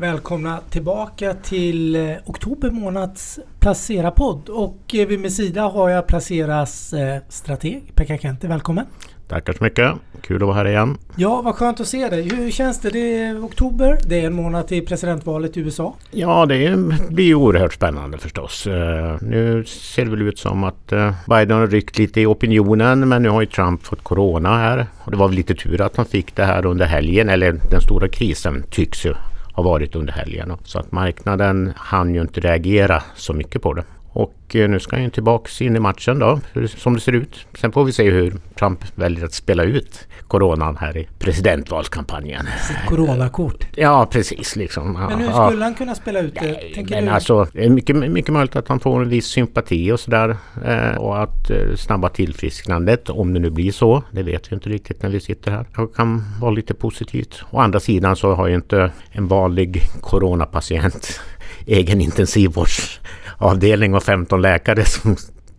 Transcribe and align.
Välkomna 0.00 0.60
tillbaka 0.70 1.34
till 1.34 1.96
eh, 1.96 2.16
oktober 2.26 2.70
månads 2.70 3.40
Placera-podd. 3.60 4.48
Och 4.48 4.94
eh, 4.94 5.06
vid 5.06 5.20
min 5.20 5.30
sida 5.30 5.62
har 5.62 5.88
jag 5.88 6.06
Placeras 6.06 6.92
eh, 6.92 7.22
strateg 7.28 7.92
Pekka 7.94 8.18
Kente. 8.18 8.48
Välkommen! 8.48 8.86
Tackar 9.28 9.52
så 9.52 9.64
mycket! 9.64 9.92
Kul 10.20 10.36
att 10.36 10.42
vara 10.42 10.54
här 10.54 10.68
igen. 10.68 10.98
Ja, 11.16 11.42
vad 11.42 11.54
skönt 11.54 11.80
att 11.80 11.86
se 11.86 12.08
dig. 12.08 12.28
Hur 12.36 12.50
känns 12.50 12.80
det? 12.80 12.90
Det 12.90 13.18
är 13.18 13.44
oktober. 13.44 13.98
Det 14.06 14.20
är 14.20 14.26
en 14.26 14.34
månad 14.34 14.68
till 14.68 14.86
presidentvalet 14.86 15.56
i 15.56 15.60
USA. 15.60 15.94
Ja, 16.10 16.46
det 16.46 16.76
blir 17.08 17.34
oerhört 17.34 17.74
spännande 17.74 18.18
förstås. 18.18 18.66
Nu 19.20 19.64
ser 19.66 20.04
det 20.04 20.10
väl 20.10 20.22
ut 20.22 20.38
som 20.38 20.64
att 20.64 20.92
Biden 21.26 21.58
har 21.58 21.66
ryckt 21.66 21.98
lite 21.98 22.20
i 22.20 22.26
opinionen 22.26 23.08
men 23.08 23.22
nu 23.22 23.28
har 23.28 23.40
ju 23.40 23.46
Trump 23.46 23.84
fått 23.84 24.02
Corona 24.02 24.58
här. 24.58 24.86
Och 25.04 25.10
det 25.10 25.16
var 25.16 25.28
väl 25.28 25.36
lite 25.36 25.54
tur 25.54 25.80
att 25.80 25.96
han 25.96 26.06
fick 26.06 26.36
det 26.36 26.44
här 26.44 26.66
under 26.66 26.86
helgen, 26.86 27.28
eller 27.28 27.60
den 27.70 27.80
stora 27.80 28.08
krisen 28.08 28.64
tycks 28.70 29.06
ju 29.06 29.14
har 29.56 29.62
varit 29.62 29.96
under 29.96 30.12
helgen. 30.12 30.52
Så 30.64 30.78
att 30.78 30.92
marknaden 30.92 31.72
hann 31.76 32.14
ju 32.14 32.20
inte 32.20 32.40
reagera 32.40 33.02
så 33.14 33.32
mycket 33.32 33.62
på 33.62 33.72
det. 33.72 33.84
Och 34.16 34.56
eh, 34.56 34.68
nu 34.68 34.80
ska 34.80 34.96
han 34.96 35.04
ju 35.04 35.10
tillbaks 35.10 35.62
in 35.62 35.76
i 35.76 35.80
matchen 35.80 36.18
då, 36.18 36.40
som 36.66 36.94
det 36.94 37.00
ser 37.00 37.12
ut. 37.12 37.46
Sen 37.54 37.72
får 37.72 37.84
vi 37.84 37.92
se 37.92 38.10
hur 38.10 38.34
Trump 38.58 38.84
väljer 38.94 39.24
att 39.24 39.32
spela 39.32 39.62
ut 39.62 40.06
coronan 40.28 40.76
här 40.76 40.96
i 40.96 41.08
presidentvalskampanjen. 41.18 42.46
Sitt 42.68 42.86
coronakort. 42.88 43.66
Ja, 43.74 44.06
precis. 44.10 44.56
Liksom. 44.56 44.92
Men 44.92 45.18
hur 45.18 45.26
skulle 45.26 45.60
ja. 45.60 45.64
han 45.64 45.74
kunna 45.74 45.94
spela 45.94 46.20
ut 46.20 46.34
det? 46.34 46.40
Nej, 46.40 46.86
men 46.90 47.04
du? 47.04 47.10
alltså, 47.10 47.46
det 47.52 47.64
är 47.64 47.70
mycket, 47.70 47.96
mycket 47.96 48.32
möjligt 48.32 48.56
att 48.56 48.68
han 48.68 48.80
får 48.80 49.02
en 49.02 49.08
viss 49.08 49.26
sympati 49.26 49.92
och 49.92 50.00
sådär. 50.00 50.36
Eh, 50.64 50.96
och 50.96 51.22
att 51.22 51.50
eh, 51.50 51.74
snabba 51.76 52.08
tillfrisknandet, 52.08 53.10
om 53.10 53.34
det 53.34 53.40
nu 53.40 53.50
blir 53.50 53.72
så, 53.72 54.02
det 54.10 54.22
vet 54.22 54.52
vi 54.52 54.54
inte 54.54 54.68
riktigt 54.68 55.02
när 55.02 55.10
vi 55.10 55.20
sitter 55.20 55.50
här. 55.50 55.66
Det 55.76 55.94
kan 55.96 56.24
vara 56.40 56.50
lite 56.50 56.74
positivt. 56.74 57.42
Å 57.50 57.58
andra 57.58 57.80
sidan 57.80 58.16
så 58.16 58.34
har 58.34 58.46
ju 58.46 58.54
inte 58.54 58.90
en 59.10 59.28
vanlig 59.28 59.82
coronapatient 60.00 61.20
egen 61.66 62.00
avdelning 63.38 63.94
och 63.94 64.02
15 64.02 64.42
läkare 64.42 64.84
som 64.84 65.16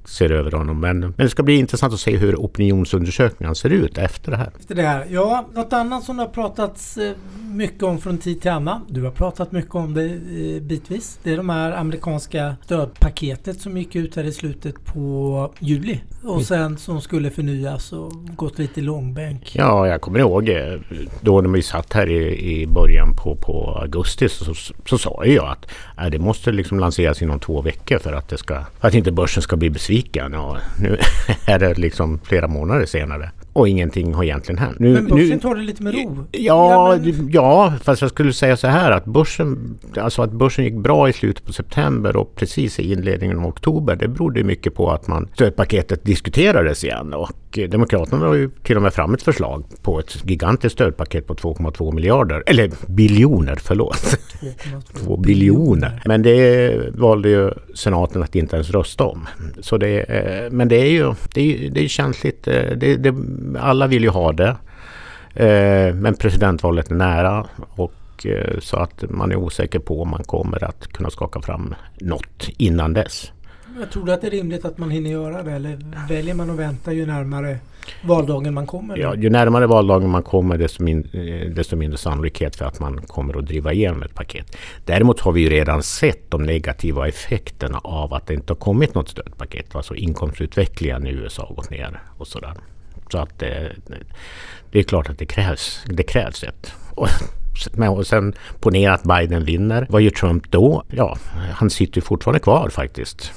ser 0.07 0.31
över 0.31 0.51
honom. 0.51 0.79
Men, 0.79 0.99
men 0.99 1.13
det 1.17 1.29
ska 1.29 1.43
bli 1.43 1.55
intressant 1.55 1.93
att 1.93 1.99
se 1.99 2.17
hur 2.17 2.35
opinionsundersökningarna 2.35 3.55
ser 3.55 3.69
ut 3.69 3.97
efter 3.97 4.31
det 4.31 4.37
här. 4.37 4.51
Efter 4.59 4.75
det 4.75 4.81
här. 4.81 5.05
Ja, 5.09 5.45
något 5.53 5.73
annat 5.73 6.03
som 6.03 6.17
det 6.17 6.23
har 6.23 6.29
pratats 6.29 6.97
eh, 6.97 7.11
mycket 7.51 7.83
om 7.83 7.99
från 7.99 8.17
tid 8.17 8.41
till 8.41 8.51
annan. 8.51 8.85
Du 8.89 9.03
har 9.03 9.11
pratat 9.11 9.51
mycket 9.51 9.75
om 9.75 9.93
det 9.93 10.05
eh, 10.05 10.61
bitvis. 10.61 11.19
Det 11.23 11.33
är 11.33 11.37
de 11.37 11.49
här 11.49 11.71
amerikanska 11.71 12.55
stödpaketet 12.63 13.61
som 13.61 13.77
gick 13.77 13.95
ut 13.95 14.15
här 14.15 14.23
i 14.23 14.31
slutet 14.31 14.85
på 14.85 15.51
juli. 15.59 15.99
Och 16.23 16.31
mm. 16.31 16.43
sen 16.43 16.77
som 16.77 17.01
skulle 17.01 17.29
förnyas 17.31 17.93
och 17.93 18.11
gått 18.35 18.59
lite 18.59 18.79
i 18.79 18.83
långbänk. 18.83 19.55
Ja, 19.55 19.87
jag 19.87 20.01
kommer 20.01 20.19
ihåg 20.19 20.49
eh, 20.49 20.79
då 21.21 21.41
när 21.41 21.49
vi 21.49 21.61
satt 21.61 21.93
här 21.93 22.09
i, 22.09 22.61
i 22.61 22.67
början 22.67 23.15
på, 23.15 23.35
på 23.35 23.77
augusti 23.81 24.29
så, 24.29 24.53
så, 24.53 24.73
så 24.85 24.97
sa 24.97 25.25
jag 25.25 25.47
att 25.47 25.65
äh, 25.97 26.09
det 26.11 26.19
måste 26.19 26.51
liksom 26.51 26.79
lanseras 26.79 27.21
inom 27.21 27.39
två 27.39 27.61
veckor 27.61 27.97
för 27.97 28.13
att, 28.13 28.29
det 28.29 28.37
ska, 28.37 28.63
för 28.79 28.87
att 28.87 28.93
inte 28.93 29.11
börsen 29.11 29.43
ska 29.43 29.55
bli 29.55 29.69
besviken. 29.69 29.96
Och 30.35 30.57
nu 30.81 30.97
är 31.45 31.59
det 31.59 31.77
liksom 31.77 32.19
flera 32.23 32.47
månader 32.47 32.85
senare. 32.85 33.31
Och 33.53 33.67
ingenting 33.67 34.13
har 34.13 34.23
egentligen 34.23 34.59
hänt. 34.59 34.79
Nu, 34.79 34.93
men 34.93 35.07
börsen 35.07 35.29
nu, 35.29 35.39
tar 35.39 35.55
det 35.55 35.61
lite 35.61 35.83
med 35.83 35.93
ro? 35.93 36.25
Ja, 36.31 36.93
ja, 36.93 36.99
men... 37.01 37.29
ja, 37.31 37.73
fast 37.83 38.01
jag 38.01 38.11
skulle 38.11 38.33
säga 38.33 38.57
så 38.57 38.67
här 38.67 38.91
att 38.91 39.05
börsen, 39.05 39.77
alltså 39.97 40.21
att 40.21 40.31
börsen 40.31 40.65
gick 40.65 40.73
bra 40.73 41.09
i 41.09 41.13
slutet 41.13 41.45
på 41.45 41.53
september 41.53 42.15
och 42.15 42.35
precis 42.35 42.79
i 42.79 42.91
inledningen 42.91 43.39
av 43.39 43.45
oktober. 43.45 43.95
Det 43.95 44.07
berodde 44.07 44.43
mycket 44.43 44.75
på 44.75 44.91
att 44.91 45.07
man 45.07 45.29
stödpaketet 45.33 46.03
diskuterades 46.03 46.83
igen. 46.83 47.13
Och 47.13 47.31
Demokraterna 47.65 48.25
har 48.25 48.33
ju 48.33 48.49
till 48.49 48.75
och 48.75 48.81
med 48.81 48.93
fram 48.93 49.13
ett 49.13 49.21
förslag 49.21 49.63
på 49.81 49.99
ett 49.99 50.29
gigantiskt 50.29 50.73
stödpaket 50.73 51.27
på 51.27 51.35
2,2 51.35 51.93
miljarder. 51.93 52.43
Eller 52.45 52.71
biljoner, 52.87 53.55
förlåt. 53.55 54.17
2 54.93 55.17
biljoner. 55.17 56.01
Men 56.05 56.21
det 56.21 56.77
valde 56.95 57.29
ju 57.29 57.51
senaten 57.75 58.23
att 58.23 58.35
inte 58.35 58.55
ens 58.55 58.69
rösta 58.69 59.03
om. 59.03 59.27
Så 59.61 59.77
det, 59.77 59.99
eh, 59.99 60.51
men 60.51 60.67
det 60.67 60.75
är 60.75 60.89
ju 60.89 61.13
det 61.33 61.41
är, 61.41 61.69
det 61.69 61.83
är 61.83 61.87
känsligt. 61.87 62.47
Eh, 62.47 62.71
det, 62.77 62.95
det, 62.95 63.15
alla 63.59 63.87
vill 63.87 64.03
ju 64.03 64.09
ha 64.09 64.31
det. 64.31 64.55
Eh, 65.33 65.93
men 65.93 66.15
presidentvalet 66.15 66.91
är 66.91 66.95
nära 66.95 67.45
och 67.69 67.93
så 68.59 68.77
att 68.77 69.03
man 69.09 69.31
är 69.31 69.35
osäker 69.35 69.79
på 69.79 70.01
om 70.01 70.09
man 70.09 70.23
kommer 70.23 70.63
att 70.63 70.87
kunna 70.87 71.09
skaka 71.09 71.41
fram 71.41 71.75
något 71.99 72.49
innan 72.57 72.93
dess. 72.93 73.31
Jag 73.79 73.91
tror 73.91 74.05
du 74.05 74.13
att 74.13 74.21
det 74.21 74.27
är 74.27 74.31
rimligt 74.31 74.65
att 74.65 74.77
man 74.77 74.89
hinner 74.89 75.09
göra 75.09 75.43
det 75.43 75.51
eller 75.51 75.79
väljer 76.09 76.33
man 76.33 76.49
att 76.49 76.57
vänta 76.57 76.93
ju 76.93 77.05
närmare 77.05 77.59
valdagen 78.01 78.53
man 78.53 78.67
kommer? 78.67 78.97
Ja, 78.97 79.15
ju 79.15 79.29
närmare 79.29 79.67
valdagen 79.67 80.09
man 80.09 80.23
kommer 80.23 80.57
desto, 80.57 80.83
min, 80.83 81.09
eh, 81.13 81.49
desto 81.49 81.75
mindre 81.75 81.97
sannolikhet 81.97 82.55
för 82.55 82.65
att 82.65 82.79
man 82.79 83.01
kommer 83.01 83.37
att 83.37 83.45
driva 83.45 83.73
igenom 83.73 84.03
ett 84.03 84.15
paket. 84.15 84.57
Däremot 84.85 85.19
har 85.19 85.31
vi 85.31 85.41
ju 85.41 85.49
redan 85.49 85.83
sett 85.83 86.31
de 86.31 86.43
negativa 86.43 87.07
effekterna 87.07 87.77
av 87.83 88.13
att 88.13 88.27
det 88.27 88.33
inte 88.33 88.53
har 88.53 88.57
kommit 88.57 88.95
något 88.95 89.09
stödpaket. 89.09 89.75
Alltså 89.75 89.95
inkomstutvecklingen 89.95 91.07
i 91.07 91.09
USA 91.09 91.45
har 91.47 91.55
gått 91.55 91.69
ner 91.69 92.01
och 92.17 92.27
sådär. 92.27 92.53
Så 93.11 93.17
att 93.17 93.39
det, 93.39 93.71
det 94.71 94.79
är 94.79 94.83
klart 94.83 95.09
att 95.09 95.19
det 95.19 95.25
krävs, 95.25 95.81
det 95.85 96.03
krävs 96.03 96.43
ett. 96.43 96.73
Och, 96.95 97.07
och 97.89 98.07
sen 98.07 98.33
ponera 98.59 98.93
att 98.93 99.03
Biden 99.03 99.45
vinner. 99.45 99.87
Vad 99.89 100.01
gör 100.01 100.11
Trump 100.11 100.51
då? 100.51 100.83
Ja, 100.89 101.17
han 101.53 101.69
sitter 101.69 101.97
ju 101.97 102.01
fortfarande 102.01 102.39
kvar 102.39 102.69
faktiskt. 102.69 103.31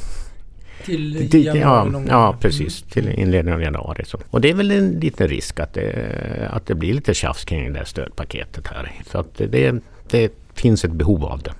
Till 0.84 1.44
januari 1.44 1.90
ja, 1.92 2.02
ja, 2.08 2.36
precis. 2.40 2.82
Till 2.82 3.08
inledningen 3.08 3.54
av 3.54 3.62
januari. 3.62 4.04
Så. 4.04 4.18
Och 4.30 4.40
det 4.40 4.50
är 4.50 4.54
väl 4.54 4.70
en 4.70 4.90
liten 4.90 5.28
risk 5.28 5.60
att 5.60 5.74
det, 5.74 6.48
att 6.52 6.66
det 6.66 6.74
blir 6.74 6.94
lite 6.94 7.14
tjafs 7.14 7.44
kring 7.44 7.72
det 7.72 7.78
här 7.78 7.86
stödpaketet 7.86 8.66
här. 8.66 8.92
För 9.06 9.20
att 9.20 9.34
det, 9.34 9.80
det 10.10 10.32
finns 10.54 10.84
ett 10.84 10.92
behov 10.92 11.24
av 11.24 11.42
det. 11.42 11.52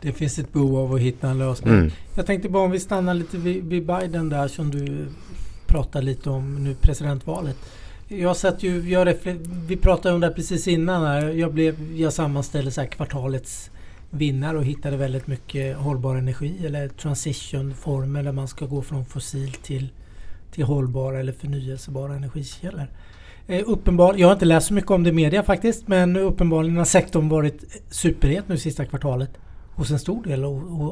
Det 0.00 0.12
finns 0.12 0.38
ett 0.38 0.52
behov 0.52 0.76
av 0.76 0.94
att 0.94 1.00
hitta 1.00 1.28
en 1.28 1.38
lösning. 1.38 1.74
Mm. 1.74 1.90
Jag 2.14 2.26
tänkte 2.26 2.48
bara 2.48 2.64
om 2.64 2.70
vi 2.70 2.80
stannar 2.80 3.14
lite 3.14 3.36
vid, 3.36 3.64
vid 3.64 3.86
Biden 3.86 4.28
där 4.28 4.48
som 4.48 4.70
du 4.70 5.06
prata 5.66 6.00
lite 6.00 6.30
om 6.30 6.64
nu 6.64 6.74
presidentvalet. 6.74 7.56
Jag 8.08 8.36
satt 8.36 8.62
ju, 8.62 8.90
jag 8.90 9.14
vi 9.66 9.76
pratade 9.76 10.14
om 10.14 10.20
det 10.20 10.30
precis 10.30 10.68
innan 10.68 11.02
här. 11.02 11.28
Jag, 11.28 11.54
blev, 11.54 11.96
jag 11.96 12.12
sammanställde 12.12 12.70
så 12.70 12.86
kvartalets 12.86 13.70
vinnare 14.14 14.58
och 14.58 14.64
hittade 14.64 14.96
väldigt 14.96 15.26
mycket 15.26 15.76
hållbar 15.76 16.16
energi 16.16 16.66
eller 16.66 16.88
transitionformer 16.88 18.22
där 18.22 18.32
man 18.32 18.48
ska 18.48 18.66
gå 18.66 18.82
från 18.82 19.04
fossil 19.04 19.52
till, 19.52 19.88
till 20.50 20.64
hållbara 20.64 21.20
eller 21.20 21.32
förnyelsebara 21.32 22.14
energikällor. 22.14 22.86
Eh, 23.46 23.62
uppenbar, 23.66 24.14
jag 24.14 24.26
har 24.26 24.32
inte 24.32 24.44
läst 24.44 24.66
så 24.66 24.74
mycket 24.74 24.90
om 24.90 25.02
det 25.02 25.10
i 25.10 25.12
media 25.12 25.42
faktiskt 25.42 25.88
men 25.88 26.16
uppenbarligen 26.16 26.76
har 26.76 26.84
sektorn 26.84 27.28
varit 27.28 27.82
superhet 27.90 28.48
nu 28.48 28.58
sista 28.58 28.84
kvartalet 28.84 29.30
hos 29.74 29.90
en 29.90 29.98
stor 29.98 30.24
del 30.24 30.44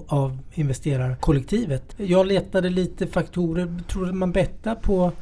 av 0.07 0.39
investerarkollektivet. 0.55 1.95
Jag 1.97 2.27
letade 2.27 2.71
lite 2.71 3.07
faktorer. 3.07 3.75
Tror 3.89 4.13
man 4.13 4.33
bettar 4.33 4.75
på 4.75 5.13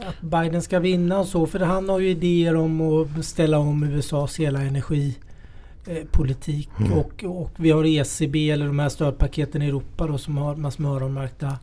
att 0.00 0.20
Biden 0.20 0.62
ska 0.62 0.78
vinna 0.78 1.18
och 1.18 1.26
så? 1.26 1.46
För 1.46 1.60
han 1.60 1.88
har 1.88 1.98
ju 1.98 2.08
idéer 2.08 2.56
om 2.56 2.80
att 2.80 3.24
ställa 3.24 3.58
om 3.58 3.82
USAs 3.82 4.36
hela 4.36 4.62
energi 4.62 5.14
energipolitik. 5.86 6.68
Mm. 6.78 6.92
Och, 6.92 7.24
och 7.24 7.50
vi 7.56 7.70
har 7.70 7.84
ECB 7.84 8.50
eller 8.50 8.66
de 8.66 8.78
här 8.78 8.88
stödpaketen 8.88 9.62
i 9.62 9.68
Europa 9.68 10.06
då 10.06 10.18
som 10.18 10.36
har 10.36 10.56
massor 10.56 10.82
med 10.82 10.92
öronmärkta 10.92 11.58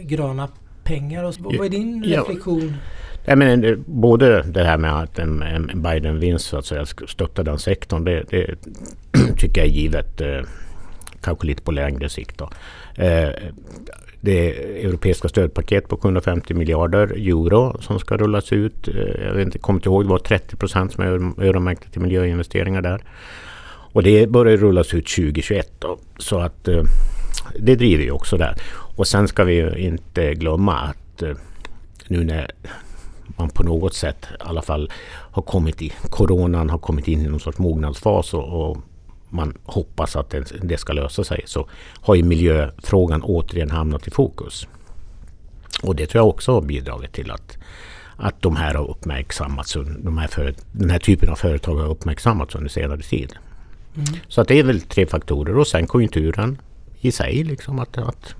gröna 0.00 0.48
pengar. 0.84 1.24
Och. 1.24 1.34
Vad 1.38 1.66
är 1.66 1.68
din 1.68 2.04
ja. 2.06 2.20
reflektion? 2.20 2.76
Jag 3.24 3.38
menar, 3.38 3.78
både 3.86 4.42
det 4.42 4.64
här 4.64 4.78
med 4.78 5.02
att 5.02 5.18
en, 5.18 5.42
en 5.42 5.82
Biden-vinst 5.82 6.44
så 6.44 6.56
att 6.58 6.66
säga 6.66 6.86
stöttar 6.86 7.44
den 7.44 7.58
sektorn. 7.58 8.04
Det, 8.04 8.24
det 8.30 8.56
tycker 9.38 9.60
jag 9.60 9.68
är 9.68 9.72
givet. 9.72 10.20
Eh, 10.20 10.40
kanske 11.20 11.46
lite 11.46 11.62
på 11.62 11.72
längre 11.72 12.08
sikt. 12.08 12.38
Då. 12.38 12.50
Eh, 13.04 13.30
det 14.20 14.50
europeiska 14.84 15.28
stödpaket 15.28 15.88
på 15.88 15.96
750 15.96 16.54
miljarder 16.54 17.06
euro 17.06 17.80
som 17.80 17.98
ska 17.98 18.16
rullas 18.16 18.52
ut. 18.52 18.88
Eh, 18.88 19.24
jag 19.26 19.34
vet 19.34 19.46
inte, 19.46 19.58
kommer 19.58 19.78
inte 19.78 19.88
ihåg, 19.88 20.04
det 20.04 20.08
var 20.08 20.18
30 20.18 20.56
procent 20.56 20.92
som 20.92 21.04
är 21.04 21.08
öronmärkta 21.46 21.88
till 21.90 22.00
miljöinvesteringar 22.00 22.82
där. 22.82 23.02
Och 23.92 24.02
det 24.02 24.26
börjar 24.26 24.56
rullas 24.56 24.94
ut 24.94 25.06
2021 25.06 25.72
då. 25.78 25.98
Så 26.18 26.38
att 26.38 26.68
eh, 26.68 26.82
det 27.58 27.74
driver 27.74 28.04
ju 28.04 28.10
också 28.10 28.36
där. 28.36 28.56
Och 28.96 29.06
sen 29.06 29.28
ska 29.28 29.44
vi 29.44 29.54
ju 29.54 29.76
inte 29.76 30.34
glömma 30.34 30.78
att 30.78 31.22
eh, 31.22 31.36
nu 32.08 32.24
när 32.24 32.50
man 33.36 33.50
på 33.50 33.62
något 33.62 33.94
sätt 33.94 34.26
i 34.30 34.34
alla 34.40 34.62
fall 34.62 34.90
har 35.30 35.42
kommit 35.42 35.82
i, 35.82 35.92
coronan 36.10 36.70
har 36.70 36.78
kommit 36.78 37.08
in 37.08 37.20
i 37.20 37.28
någon 37.28 37.40
sorts 37.40 37.58
mognadsfas 37.58 38.34
och, 38.34 38.70
och 38.70 38.78
man 39.28 39.58
hoppas 39.64 40.16
att 40.16 40.30
det, 40.30 40.52
det 40.62 40.78
ska 40.78 40.92
lösa 40.92 41.24
sig 41.24 41.42
så 41.46 41.68
har 42.00 42.14
ju 42.14 42.22
miljöfrågan 42.22 43.22
återigen 43.22 43.70
hamnat 43.70 44.08
i 44.08 44.10
fokus. 44.10 44.68
Och 45.82 45.96
det 45.96 46.06
tror 46.06 46.20
jag 46.20 46.28
också 46.28 46.52
har 46.52 46.62
bidragit 46.62 47.12
till 47.12 47.30
att, 47.30 47.58
att 48.16 48.42
de 48.42 48.56
här 48.56 48.74
har 48.74 48.90
uppmärksammats. 48.90 49.76
De 49.98 50.18
här 50.18 50.28
för, 50.28 50.54
den 50.72 50.90
här 50.90 50.98
typen 50.98 51.28
av 51.28 51.36
företag 51.36 51.76
har 51.76 51.88
uppmärksammats 51.88 52.54
under 52.54 52.70
senare 52.70 53.00
tid. 53.00 53.32
Mm. 53.96 54.20
Så 54.28 54.40
att 54.40 54.48
det 54.48 54.58
är 54.58 54.64
väl 54.64 54.80
tre 54.80 55.06
faktorer 55.06 55.58
och 55.58 55.66
sen 55.66 55.86
konjunkturen 55.86 56.58
i 57.00 57.12
sig. 57.12 57.44
Liksom 57.44 57.78
att, 57.78 57.98
att 57.98 58.34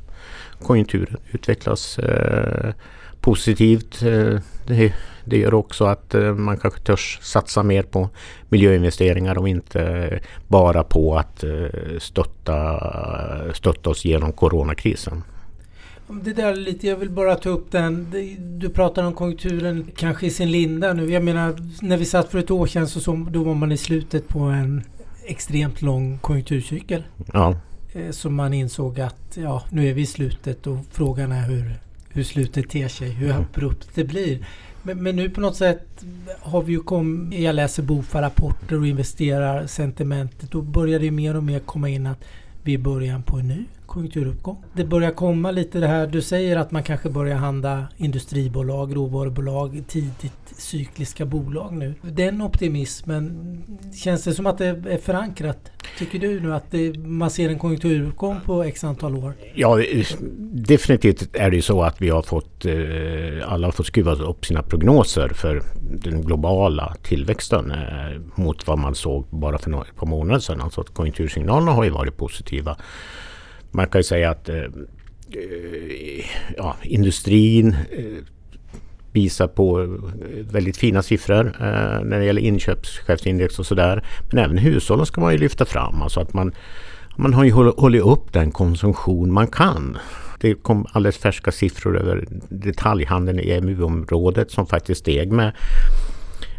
konjunkturen 0.63 1.17
utvecklas 1.33 1.99
eh, 1.99 2.75
positivt. 3.21 4.03
Eh, 4.03 4.41
det, 4.67 4.93
det 5.25 5.39
gör 5.39 5.55
också 5.55 5.85
att 5.85 6.15
eh, 6.15 6.35
man 6.35 6.57
kanske 6.57 6.81
törs 6.81 7.19
satsa 7.23 7.63
mer 7.63 7.83
på 7.83 8.09
miljöinvesteringar 8.49 9.39
och 9.39 9.49
inte 9.49 10.21
bara 10.49 10.85
på 10.85 11.17
att 11.17 11.45
eh, 11.45 11.51
stötta, 11.99 12.81
stötta 13.55 13.91
oss 13.91 14.05
genom 14.05 14.33
coronakrisen. 14.33 15.23
Det 16.09 16.33
där 16.33 16.55
lite, 16.55 16.87
jag 16.87 16.97
vill 16.97 17.11
bara 17.11 17.35
ta 17.35 17.49
upp 17.49 17.71
den. 17.71 18.07
Du 18.59 18.69
pratar 18.69 19.05
om 19.05 19.13
konjunkturen 19.13 19.91
kanske 19.97 20.27
i 20.27 20.31
sin 20.31 20.51
linda 20.51 20.93
nu. 20.93 21.11
Jag 21.11 21.25
menar 21.25 21.55
när 21.83 21.97
vi 21.97 22.05
satt 22.05 22.31
för 22.31 22.39
ett 22.39 22.51
år 22.51 22.67
sedan 22.67 22.89
så, 22.89 23.01
så 23.01 23.27
då 23.31 23.43
var 23.43 23.55
man 23.55 23.73
i 23.73 23.77
slutet 23.77 24.29
på 24.29 24.39
en 24.39 24.83
extremt 25.25 25.83
lång 25.83 26.19
konjunkturcykel. 26.19 27.05
Ja. 27.33 27.57
Så 28.11 28.31
man 28.31 28.55
insåg 28.55 29.01
att 29.01 29.37
ja, 29.37 29.63
nu 29.71 29.89
är 29.89 29.95
vi 29.95 30.03
i 30.03 30.07
slutet 30.07 30.67
och 30.67 30.79
frågan 30.91 31.33
är 31.33 31.43
hur, 31.43 31.75
hur 32.09 32.25
slutet 32.25 32.71
ter 32.71 32.89
sig, 32.89 33.11
hur 33.11 33.31
mm. 33.31 33.43
abrupt 33.43 33.89
det 33.95 34.05
blir. 34.05 34.47
Men, 34.83 35.03
men, 35.03 35.17
nu 35.17 35.31
på 35.31 35.41
något 35.41 35.57
sätt 35.57 36.05
har 36.41 36.63
vi 36.63 36.73
ju 36.73 36.81
kommit, 36.81 37.41
jag 37.41 37.55
läser 37.55 37.83
BOFA-rapporter 37.83 38.79
och 38.79 38.87
investerar 38.87 39.67
sentimentet. 39.67 40.51
Då 40.51 40.63
börjar 40.63 41.01
det 41.01 41.11
mer 41.11 41.37
och 41.37 41.45
mer 41.45 41.59
komma 41.59 41.89
in 41.89 42.07
att 42.07 42.25
vi 42.65 42.75
är 42.75 42.79
början 42.79 43.23
på 43.23 43.37
en 43.37 43.49
ny 43.49 43.65
konjunkturuppgång. 43.87 44.65
Det 44.75 44.85
börjar 44.85 45.11
komma 45.11 45.51
lite 45.51 45.81
det 45.81 45.87
här, 45.87 46.07
du 46.07 46.23
säger 46.23 46.57
att 46.57 46.71
man 46.71 46.83
kanske 46.83 47.11
börjar 47.11 47.37
handla 47.37 47.89
industribolag, 47.97 48.97
råvarubolag, 48.97 49.85
tidigt 49.89 50.55
cykliska 50.57 51.27
bolag 51.27 51.73
nu. 51.73 51.95
Den 52.03 52.43
optimismen, 52.43 53.63
känns 53.95 54.25
det 54.25 54.35
som 54.35 54.47
att 54.47 54.59
det 54.59 54.67
är 54.67 54.99
förankrat? 54.99 55.71
Tycker 55.99 56.19
du 56.19 56.41
nu 56.41 56.55
att 56.55 56.71
det, 56.71 56.99
man 56.99 57.31
ser 57.31 57.49
en 57.49 57.59
konjunkturuppgång 57.59 58.41
på 58.45 58.63
x 58.63 58.85
antal 58.85 59.17
år? 59.17 59.35
Ja, 59.55 59.79
definitivt 60.53 61.37
är 61.37 61.51
det 61.51 61.57
ju 61.57 61.63
så 61.63 61.83
att 61.83 62.03
vi 62.03 62.09
har 62.09 62.23
fått, 62.23 62.65
eh, 62.65 63.53
alla 63.53 63.67
har 63.67 63.73
fått 63.73 63.87
skruva 63.87 64.13
upp 64.13 64.47
sina 64.47 64.63
prognoser 64.63 65.29
för 65.29 65.63
den 65.81 66.23
globala 66.23 66.97
tillväxten 67.03 67.71
eh, 67.71 68.21
mot 68.35 68.67
vad 68.67 68.79
man 68.79 68.95
såg 68.95 69.27
bara 69.31 69.59
för 69.59 69.71
några 69.71 69.85
par 69.85 70.07
månader 70.07 70.41
sedan. 70.41 70.61
Alltså 70.61 70.81
att 70.81 70.95
konjunktursignalerna 70.95 71.73
har 71.73 71.85
ju 71.85 71.91
varit 71.91 72.17
positiva. 72.17 72.77
Man 73.71 73.87
kan 73.87 73.99
ju 73.99 74.03
säga 74.03 74.31
att 74.31 74.49
eh, 74.49 74.65
ja, 76.57 76.77
industrin 76.83 77.77
visar 79.13 79.47
på 79.49 79.83
eh, 79.83 79.89
väldigt 80.51 80.77
fina 80.77 81.03
siffror 81.03 81.47
eh, 81.47 82.05
när 82.05 82.19
det 82.19 82.25
gäller 82.25 82.43
inköpschefsindex 82.43 83.59
och 83.59 83.67
sådär. 83.67 84.05
Men 84.31 84.45
även 84.45 84.59
hushållen 84.59 85.07
ska 85.07 85.21
man 85.21 85.33
ju 85.33 85.39
lyfta 85.39 85.65
fram. 85.65 86.03
Alltså 86.03 86.21
att 86.21 86.35
man, 86.35 86.53
man 87.17 87.35
har 87.35 87.45
ju 87.45 87.53
hållit 87.53 88.03
upp 88.03 88.33
den 88.33 88.51
konsumtion 88.51 89.33
man 89.33 89.47
kan. 89.47 89.99
Det 90.41 90.55
kom 90.55 90.87
alldeles 90.93 91.19
färska 91.19 91.53
siffror 91.53 91.99
över 91.99 92.25
detaljhandeln 92.49 93.41
i 93.41 93.51
EMU-området 93.51 94.51
som 94.51 94.67
faktiskt 94.67 95.01
steg 95.01 95.33
med, 95.33 95.53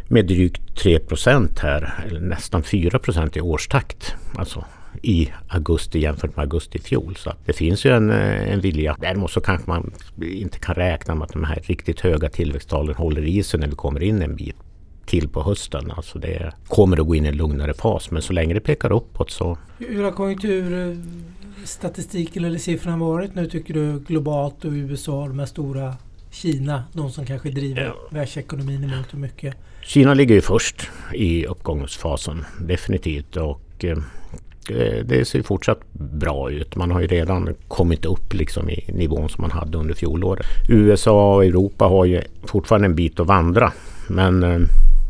med 0.08 0.26
drygt 0.26 0.76
3 0.76 1.00
här, 1.62 2.04
eller 2.08 2.20
nästan 2.20 2.62
4 2.62 3.00
i 3.34 3.40
årstakt. 3.40 4.14
Alltså 4.36 4.64
i 5.02 5.32
augusti 5.48 5.98
jämfört 5.98 6.36
med 6.36 6.42
augusti 6.42 6.78
i 6.78 6.80
fjol. 6.80 7.16
Så 7.16 7.32
det 7.44 7.52
finns 7.52 7.86
ju 7.86 7.96
en, 7.96 8.10
eh, 8.10 8.52
en 8.52 8.60
vilja. 8.60 8.96
Däremot 9.00 9.30
så 9.30 9.40
kanske 9.40 9.70
man 9.70 9.92
inte 10.20 10.58
kan 10.58 10.74
räkna 10.74 11.14
med 11.14 11.24
att 11.24 11.32
de 11.32 11.44
här 11.44 11.62
riktigt 11.62 12.00
höga 12.00 12.28
tillväxttalen 12.28 12.94
håller 12.94 13.22
i 13.22 13.42
sig 13.42 13.60
när 13.60 13.68
vi 13.68 13.74
kommer 13.74 14.02
in 14.02 14.22
en 14.22 14.36
bit 14.36 14.56
till 15.06 15.28
på 15.28 15.42
hösten. 15.42 15.90
Alltså 15.90 16.18
det 16.18 16.52
kommer 16.66 17.00
att 17.00 17.06
gå 17.06 17.14
in 17.14 17.24
i 17.24 17.28
en 17.28 17.36
lugnare 17.36 17.74
fas 17.74 18.10
men 18.10 18.22
så 18.22 18.32
länge 18.32 18.54
det 18.54 18.60
pekar 18.60 18.92
uppåt 18.92 19.30
så... 19.30 19.58
Hur 19.78 20.04
har 20.04 20.12
konjunkturstatistiken 20.12 22.44
eller 22.44 22.58
siffrorna 22.58 22.96
varit 22.96 23.34
nu 23.34 23.46
tycker 23.46 23.74
du 23.74 23.98
globalt 23.98 24.64
och 24.64 24.72
USA, 24.72 25.28
de 25.28 25.38
här 25.38 25.46
stora 25.46 25.94
Kina, 26.30 26.84
de 26.92 27.10
som 27.10 27.26
kanske 27.26 27.50
driver 27.50 27.82
ja. 27.82 27.94
världsekonomin 28.10 28.84
i 28.84 28.86
mångt 28.86 29.12
och 29.12 29.18
mycket? 29.18 29.54
Kina 29.82 30.14
ligger 30.14 30.34
ju 30.34 30.40
först 30.40 30.90
i 31.14 31.46
uppgångsfasen 31.46 32.44
definitivt 32.60 33.36
och 33.36 33.60
Eh, 33.84 33.98
Eh, 34.70 35.04
det 35.04 35.24
ser 35.24 35.42
fortsatt 35.42 35.80
bra 35.92 36.50
ut. 36.50 36.76
Man 36.76 36.90
har 36.90 37.00
ju 37.00 37.06
redan 37.06 37.54
kommit 37.68 38.04
upp 38.04 38.34
liksom 38.34 38.70
i 38.70 38.84
nivån 38.88 39.28
som 39.28 39.42
man 39.42 39.50
hade 39.50 39.78
under 39.78 39.94
fjolåret. 39.94 40.46
USA 40.68 41.34
och 41.34 41.44
Europa 41.44 41.84
har 41.84 42.04
ju 42.04 42.22
fortfarande 42.44 42.86
en 42.86 42.94
bit 42.94 43.20
att 43.20 43.26
vandra. 43.26 43.72
Men 44.08 44.42
eh, 44.42 44.60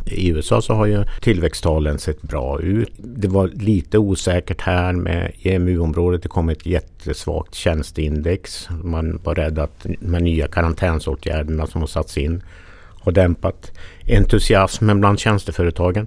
i 0.07 0.29
USA 0.29 0.63
så 0.63 0.75
har 0.75 0.87
ju 0.87 1.05
tillväxttalen 1.21 1.99
sett 1.99 2.23
bra 2.23 2.61
ut. 2.61 2.93
Det 2.97 3.29
var 3.29 3.49
lite 3.49 3.99
osäkert 3.99 4.61
här 4.61 4.93
med 4.93 5.33
EMU-området. 5.43 6.23
Det 6.23 6.29
kom 6.29 6.49
ett 6.49 6.67
jättesvagt 6.67 7.55
tjänsteindex. 7.55 8.69
Man 8.83 9.21
var 9.25 9.35
rädd 9.35 9.59
att 9.59 9.87
de 10.01 10.19
nya 10.19 10.47
karantänsåtgärderna 10.47 11.67
som 11.67 11.81
har 11.81 11.89
satts 11.89 12.19
in 12.19 12.43
har 13.01 13.13
dämpat 13.13 13.73
entusiasmen 14.09 15.01
bland 15.01 15.19
tjänsteföretagen. 15.19 16.07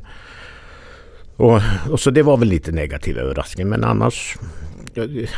Och, 1.38 1.62
och, 1.90 2.00
så 2.00 2.12
det 2.12 2.24
var 2.24 2.38
väl 2.38 2.48
lite 2.48 2.72
negativ 2.72 3.18
överraskning 3.18 3.70
men 3.70 3.84
annars 3.84 4.38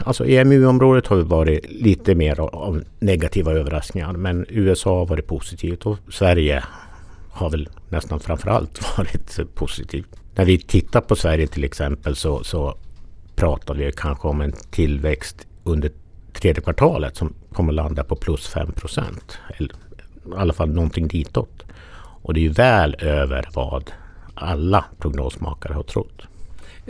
Alltså 0.04 0.26
EMU-området 0.26 1.08
har 1.08 1.18
varit 1.18 1.66
lite 1.70 2.16
mer 2.16 2.40
av 2.40 2.84
negativa 3.00 3.52
överraskningar 3.52 4.14
men 4.14 4.46
USA 4.50 4.98
har 5.00 5.06
varit 5.06 5.28
positivt 5.28 5.86
och 5.86 5.98
Sverige 6.10 6.64
har 7.30 7.50
väl 7.50 7.70
nästan 7.90 8.20
framförallt 8.20 8.98
varit 8.98 9.56
positivt. 9.56 10.08
När 10.36 10.46
vi 10.46 10.58
tittar 10.58 11.02
på 11.02 11.16
Sverige 11.16 11.48
till 11.48 11.64
exempel 11.64 12.16
så, 12.16 12.44
så 12.44 12.78
pratar 13.36 13.76
vi 13.76 13.92
kanske 13.92 14.28
om 14.28 14.42
en 14.42 14.54
tillväxt 14.72 15.48
under 15.64 15.92
tredje 16.34 16.62
kvartalet 16.62 17.18
som 17.18 17.34
kommer 17.54 17.74
landa 17.74 18.04
på 18.04 18.16
plus 18.16 18.48
5 18.48 18.72
procent. 18.72 19.38
I 19.60 19.68
alla 20.36 20.54
fall 20.54 20.70
någonting 20.70 21.08
ditåt. 21.08 21.66
Och 22.22 22.34
det 22.34 22.40
är 22.40 22.44
ju 22.44 22.50
väl 22.50 22.96
över 23.00 23.50
vad 23.54 23.92
alla 24.40 24.86
prognosmakare 24.98 25.74
har 25.74 25.84
trott. 25.84 26.22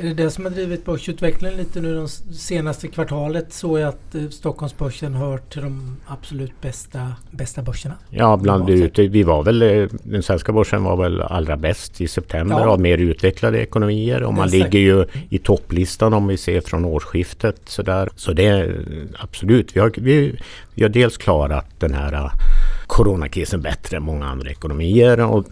Är 0.01 0.03
det 0.03 0.13
det 0.13 0.31
som 0.31 0.45
har 0.45 0.51
drivit 0.51 0.85
börsutvecklingen 0.85 1.57
lite 1.57 1.81
nu 1.81 1.95
det 1.95 2.07
senaste 2.35 2.87
kvartalet? 2.87 3.53
Så 3.53 3.77
att 3.77 4.15
eh, 4.15 4.29
Stockholmsbörsen 4.29 5.13
hör 5.13 5.37
till 5.37 5.61
de 5.61 5.97
absolut 6.07 6.61
bästa, 6.61 7.13
bästa 7.31 7.61
börserna? 7.61 7.95
Ja, 8.09 8.37
bland 8.37 8.69
ute. 8.69 9.07
Vi 9.07 9.23
var 9.23 9.43
väl, 9.43 9.61
eh, 9.61 9.87
den 10.03 10.23
svenska 10.23 10.51
börsen 10.51 10.83
var 10.83 10.97
väl 10.97 11.21
allra 11.21 11.57
bäst 11.57 12.01
i 12.01 12.07
september 12.07 12.59
ja. 12.59 12.67
av 12.67 12.79
mer 12.79 12.97
utvecklade 12.97 13.61
ekonomier. 13.61 14.23
Och 14.23 14.33
man 14.33 14.49
ligger 14.49 14.79
ju 14.79 15.05
i 15.29 15.37
topplistan 15.37 16.13
om 16.13 16.27
vi 16.27 16.37
ser 16.37 16.61
från 16.61 16.85
årsskiftet. 16.85 17.61
Så, 17.65 17.81
där. 17.81 18.09
så 18.15 18.33
det 18.33 18.45
är 18.45 18.85
absolut, 19.19 19.75
vi 19.75 19.79
har, 19.79 19.91
vi, 19.97 20.39
vi 20.73 20.83
har 20.83 20.89
dels 20.89 21.17
klarat 21.17 21.65
den 21.79 21.93
här 21.93 22.13
eh, 22.13 22.31
coronakrisen 22.87 23.61
bättre 23.61 23.97
än 23.97 24.03
många 24.03 24.25
andra 24.25 24.49
ekonomier. 24.49 25.19
Och 25.19 25.45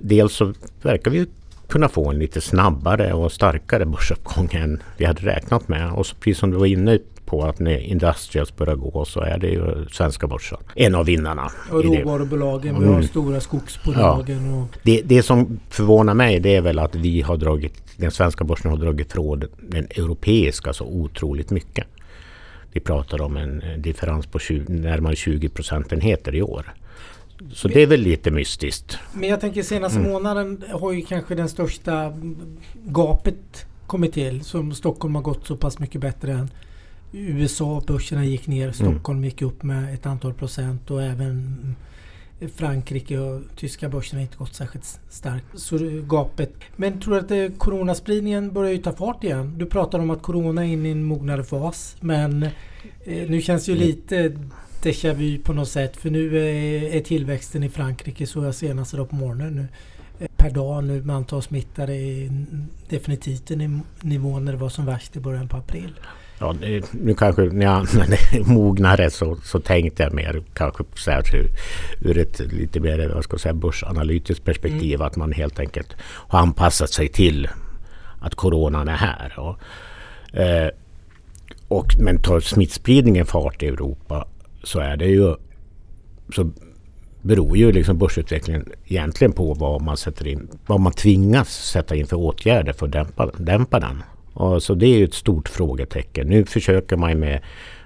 dels 0.00 0.32
så 0.32 0.52
verkar 0.82 1.10
vi 1.10 1.26
kunna 1.72 1.88
få 1.88 2.10
en 2.10 2.18
lite 2.18 2.40
snabbare 2.40 3.12
och 3.12 3.32
starkare 3.32 3.86
börsuppgång 3.86 4.48
än 4.52 4.82
vi 4.96 5.04
hade 5.04 5.22
räknat 5.22 5.68
med. 5.68 5.92
Och 5.92 6.06
så, 6.06 6.16
precis 6.16 6.38
som 6.38 6.50
du 6.50 6.56
var 6.56 6.66
inne 6.66 6.98
på 7.24 7.42
att 7.44 7.58
när 7.58 7.78
Industrials 7.78 8.56
börjar 8.56 8.74
gå 8.74 9.04
så 9.04 9.20
är 9.20 9.38
det 9.38 9.46
ju 9.46 9.86
svenska 9.90 10.26
börsen. 10.26 10.58
En 10.74 10.94
av 10.94 11.06
vinnarna. 11.06 11.50
Och 11.70 11.84
råvarubolagen, 11.84 12.80
vi 12.80 12.86
har 12.86 12.94
mm. 12.94 13.06
stora 13.06 13.40
skogsbolagen. 13.40 14.50
Ja. 14.50 14.56
Och... 14.56 14.78
Det, 14.82 15.02
det 15.04 15.22
som 15.22 15.60
förvånar 15.68 16.14
mig 16.14 16.40
det 16.40 16.56
är 16.56 16.60
väl 16.60 16.78
att 16.78 16.94
vi 16.94 17.20
har 17.20 17.36
dragit, 17.36 17.74
den 17.96 18.10
svenska 18.10 18.44
börsen 18.44 18.70
har 18.70 18.78
dragit 18.78 19.12
från 19.12 19.44
den 19.60 19.84
europeiska 19.84 20.72
så 20.72 20.84
otroligt 20.84 21.50
mycket. 21.50 21.86
Vi 22.72 22.80
pratar 22.80 23.22
om 23.22 23.36
en 23.36 23.62
differens 23.78 24.26
på 24.26 24.38
20, 24.38 24.72
närmare 24.72 25.16
20 25.16 25.48
procentenheter 25.48 26.34
i 26.34 26.42
år. 26.42 26.74
Så 27.52 27.68
det 27.68 27.82
är 27.82 27.86
väl 27.86 28.00
lite 28.00 28.30
mystiskt. 28.30 28.98
Men 29.14 29.28
jag 29.28 29.40
tänker 29.40 29.62
senaste 29.62 29.98
mm. 29.98 30.12
månaden 30.12 30.64
har 30.70 30.92
ju 30.92 31.02
kanske 31.02 31.34
den 31.34 31.48
största 31.48 32.12
gapet 32.84 33.66
kommit 33.86 34.12
till. 34.12 34.44
Som 34.44 34.74
Stockholm 34.74 35.14
har 35.14 35.22
gått 35.22 35.46
så 35.46 35.56
pass 35.56 35.78
mycket 35.78 36.00
bättre 36.00 36.32
än 36.32 36.50
USA. 37.12 37.82
Börserna 37.86 38.24
gick 38.24 38.46
ner. 38.46 38.62
Mm. 38.62 38.74
Stockholm 38.74 39.18
mm. 39.18 39.24
gick 39.24 39.42
upp 39.42 39.62
med 39.62 39.94
ett 39.94 40.06
antal 40.06 40.34
procent 40.34 40.90
och 40.90 41.02
även 41.02 41.76
Frankrike 42.48 43.18
och 43.18 43.40
tyska 43.56 43.88
börserna 43.88 44.18
har 44.18 44.22
inte 44.22 44.36
gått 44.36 44.54
särskilt 44.54 45.00
starkt. 45.08 45.46
Så 45.54 45.78
gapet. 46.02 46.54
Men 46.76 47.00
tror 47.00 47.20
du 47.20 47.46
att 47.46 47.58
coronaspridningen 47.58 48.52
börjar 48.52 48.72
ju 48.72 48.78
ta 48.78 48.92
fart 48.92 49.24
igen? 49.24 49.54
Du 49.56 49.66
pratar 49.66 49.98
om 49.98 50.10
att 50.10 50.22
corona 50.22 50.66
är 50.66 50.68
inne 50.68 50.88
i 50.88 50.92
en 50.92 51.04
mognare 51.04 51.44
fas. 51.44 51.96
Men 52.00 52.42
eh, 52.42 53.30
nu 53.30 53.40
känns 53.40 53.66
det 53.66 53.72
ju 53.72 53.76
mm. 53.76 53.88
lite 53.88 54.38
déjà 54.82 55.12
vu 55.12 55.38
på 55.38 55.52
något 55.52 55.68
sätt. 55.68 55.96
För 55.96 56.10
nu 56.10 56.38
är, 56.96 57.00
tillväxten 57.00 57.62
i 57.62 57.68
Frankrike, 57.68 58.26
så 58.26 58.44
jag 58.44 58.54
senast 58.54 58.94
idag 58.94 59.10
på 59.10 59.16
morgonen 59.16 59.54
nu, 59.54 59.68
per 60.36 60.50
dag 60.50 60.84
nu 60.84 61.02
med 61.02 61.16
antal 61.16 61.42
smittade 61.42 61.92
är 61.92 62.30
definitivt 62.88 63.50
en 63.50 63.82
nivå 64.00 64.38
när 64.38 64.52
det 64.52 64.58
var 64.58 64.68
som 64.68 64.86
värst 64.86 65.16
i 65.16 65.20
början 65.20 65.48
på 65.48 65.56
april. 65.56 65.92
Ja, 66.38 66.54
nu 66.90 67.14
kanske 67.14 67.42
när 67.42 67.66
jag 67.66 67.86
mognare 68.46 69.10
så, 69.10 69.36
så 69.44 69.60
tänkte 69.60 70.02
jag 70.02 70.14
mer 70.14 70.42
kanske 70.54 70.84
så 70.94 71.10
här, 71.10 71.22
ur 72.00 72.18
ett 72.18 72.40
lite 72.40 72.80
mer 72.80 73.08
vad 73.14 73.24
ska 73.24 73.34
jag 73.34 73.40
säga, 73.40 73.54
börsanalytiskt 73.54 74.44
perspektiv. 74.44 74.94
Mm. 74.94 75.06
Att 75.06 75.16
man 75.16 75.32
helt 75.32 75.60
enkelt 75.60 75.96
har 76.02 76.38
anpassat 76.38 76.90
sig 76.90 77.08
till 77.08 77.48
att 78.20 78.34
coronan 78.34 78.88
är 78.88 78.96
här. 78.96 79.38
Och, 79.38 79.58
eh, 80.38 80.68
och, 81.68 81.94
men 81.98 82.18
tar 82.18 82.40
smittspridningen 82.40 83.26
fart 83.26 83.62
i 83.62 83.66
Europa 83.66 84.26
så 84.62 84.80
är 84.80 84.96
det 84.96 85.06
ju 85.06 85.34
så 86.34 86.50
beror 87.22 87.56
ju 87.56 87.72
liksom 87.72 87.98
börsutvecklingen 87.98 88.68
egentligen 88.84 89.32
på 89.32 89.54
vad 89.54 89.82
man, 89.82 89.96
sätter 89.96 90.26
in, 90.26 90.48
vad 90.66 90.80
man 90.80 90.92
tvingas 90.92 91.48
sätta 91.48 91.96
in 91.96 92.06
för 92.06 92.16
åtgärder 92.16 92.72
för 92.72 92.86
att 92.86 92.92
dämpa, 92.92 93.26
dämpa 93.26 93.80
den. 93.80 94.02
Och 94.32 94.62
så 94.62 94.74
det 94.74 94.86
är 94.86 94.98
ju 94.98 95.04
ett 95.04 95.14
stort 95.14 95.48
frågetecken. 95.48 96.26
Nu 96.26 96.44
försöker 96.44 96.96
man 96.96 97.18
med 97.18 97.40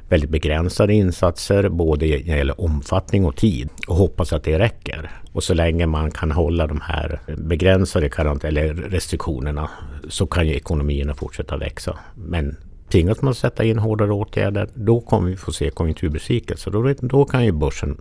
väldigt 0.09 0.31
begränsade 0.31 0.95
insatser 0.95 1.69
både 1.69 2.07
när 2.07 2.13
det 2.13 2.37
gäller 2.37 2.61
omfattning 2.61 3.25
och 3.25 3.37
tid 3.37 3.69
och 3.89 3.97
hoppas 3.97 4.33
att 4.33 4.45
det 4.45 4.59
räcker. 4.59 5.11
Och 5.33 5.43
så 5.43 5.55
länge 5.55 5.87
man 5.87 6.11
kan 6.11 6.33
hålla 6.33 6.67
de 6.67 6.81
här 6.81 7.21
begränsade 7.37 8.09
karant 8.09 8.45
eller 8.45 8.75
restriktionerna 8.75 9.71
så 10.09 10.27
kan 10.27 10.47
ju 10.47 10.55
ekonomierna 10.55 11.15
fortsätta 11.15 11.57
växa. 11.57 11.99
Men 12.15 12.57
tvingas 12.89 13.23
man 13.23 13.35
sätta 13.35 13.65
in 13.65 13.79
hårdare 13.79 14.13
åtgärder 14.13 14.69
då 14.75 15.01
kommer 15.01 15.31
vi 15.31 15.37
få 15.37 15.53
se 15.53 15.71
konjunkturbesvikelse. 15.71 16.71
Då, 16.71 16.95
då 17.01 17.25
kan 17.25 17.45
ju 17.45 17.53
börsen 17.53 18.01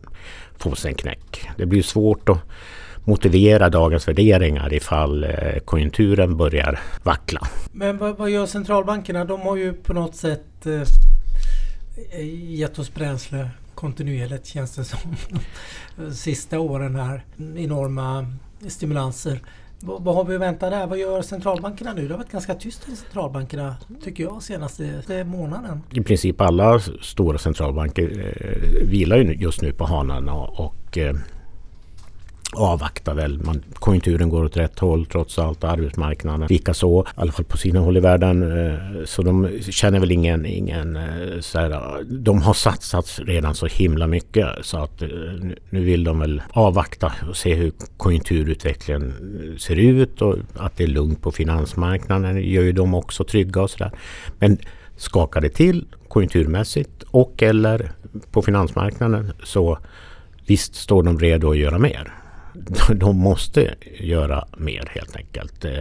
få 0.57 0.75
sig 0.75 0.91
en 0.91 0.97
knäck. 0.97 1.47
Det 1.57 1.65
blir 1.65 1.83
svårt 1.83 2.29
att 2.29 2.39
motivera 3.03 3.69
dagens 3.69 4.07
värderingar 4.07 4.73
ifall 4.73 5.23
eh, 5.23 5.59
konjunkturen 5.65 6.37
börjar 6.37 6.79
vackla. 7.03 7.41
Men 7.71 7.97
vad, 7.97 8.17
vad 8.17 8.29
gör 8.29 8.45
centralbankerna? 8.45 9.25
De 9.25 9.41
har 9.41 9.55
ju 9.55 9.73
på 9.73 9.93
något 9.93 10.15
sätt 10.15 10.65
eh, 10.65 10.81
gett 12.51 12.79
oss 12.79 12.93
bränsle 12.93 13.49
kontinuerligt 13.75 14.45
känns 14.45 14.75
det 14.75 14.83
som. 14.83 14.99
De 15.95 16.13
Sista 16.13 16.59
åren 16.59 16.95
här. 16.95 17.25
Enorma 17.55 18.27
stimulanser. 18.67 19.39
Vad 19.85 20.15
har 20.15 20.25
vi 20.25 20.35
att 20.35 20.41
vänta 20.41 20.69
där? 20.69 20.87
Vad 20.87 20.97
gör 20.97 21.21
centralbankerna 21.21 21.93
nu? 21.93 22.07
Det 22.07 22.13
har 22.13 22.17
varit 22.17 22.31
ganska 22.31 22.55
tyst 22.55 22.89
i 22.89 22.95
centralbankerna 22.95 23.75
tycker 24.03 24.23
jag 24.23 24.43
senaste 24.43 25.23
månaden. 25.23 25.81
I 25.91 26.01
princip 26.01 26.41
alla 26.41 26.79
stora 27.01 27.37
centralbanker 27.37 28.03
eh, 28.03 28.87
vilar 28.87 29.17
ju 29.17 29.33
just 29.33 29.61
nu 29.61 29.71
på 29.71 29.85
hanarna 29.85 30.33
och 30.33 30.97
eh, 30.97 31.15
avvaktar 32.55 33.13
väl. 33.13 33.43
Man, 33.43 33.63
konjunkturen 33.73 34.29
går 34.29 34.43
åt 34.43 34.57
rätt 34.57 34.79
håll 34.79 35.05
trots 35.05 35.39
allt. 35.39 35.63
Arbetsmarknaden 35.63 36.47
likaså. 36.47 37.01
I 37.01 37.11
alla 37.15 37.31
fall 37.31 37.45
på 37.45 37.57
sina 37.57 37.79
håll 37.79 37.97
i 37.97 37.99
världen. 37.99 38.67
Eh, 38.67 38.79
så 39.05 39.21
de 39.21 39.61
känner 39.61 39.99
väl 39.99 40.11
ingen... 40.11 40.45
ingen 40.45 40.95
eh, 40.95 41.39
så 41.39 41.59
här, 41.59 42.03
de 42.03 42.41
har 42.41 42.53
satsat 42.53 43.19
redan 43.23 43.55
så 43.55 43.65
himla 43.65 44.07
mycket 44.07 44.47
så 44.61 44.77
att 44.77 45.01
eh, 45.01 45.09
nu 45.69 45.83
vill 45.83 46.03
de 46.03 46.19
väl 46.19 46.41
avvakta 46.49 47.13
och 47.29 47.37
se 47.37 47.55
hur 47.55 47.71
konjunkturutvecklingen 47.97 49.13
ser 49.59 49.75
ut 49.75 50.21
och 50.21 50.35
att 50.57 50.77
det 50.77 50.83
är 50.83 50.87
lugnt 50.87 51.21
på 51.21 51.31
finansmarknaden 51.31 52.35
gör 52.35 52.63
ju 52.63 52.71
de 52.71 52.93
också 52.93 53.23
trygga 53.23 53.61
och 53.61 53.69
sådär. 53.69 53.91
Men 54.39 54.57
skakar 54.97 55.41
det 55.41 55.49
till 55.49 55.85
konjunkturmässigt 56.07 57.03
och 57.11 57.43
eller 57.43 57.91
på 58.31 58.41
finansmarknaden 58.41 59.31
så 59.43 59.77
visst 60.47 60.75
står 60.75 61.03
de 61.03 61.19
redo 61.19 61.51
att 61.51 61.57
göra 61.57 61.79
mer. 61.79 62.13
de 62.95 63.17
måste 63.17 63.75
göra 63.99 64.47
mer 64.57 64.91
helt 64.91 65.15
enkelt. 65.15 65.65
Eh, 65.65 65.71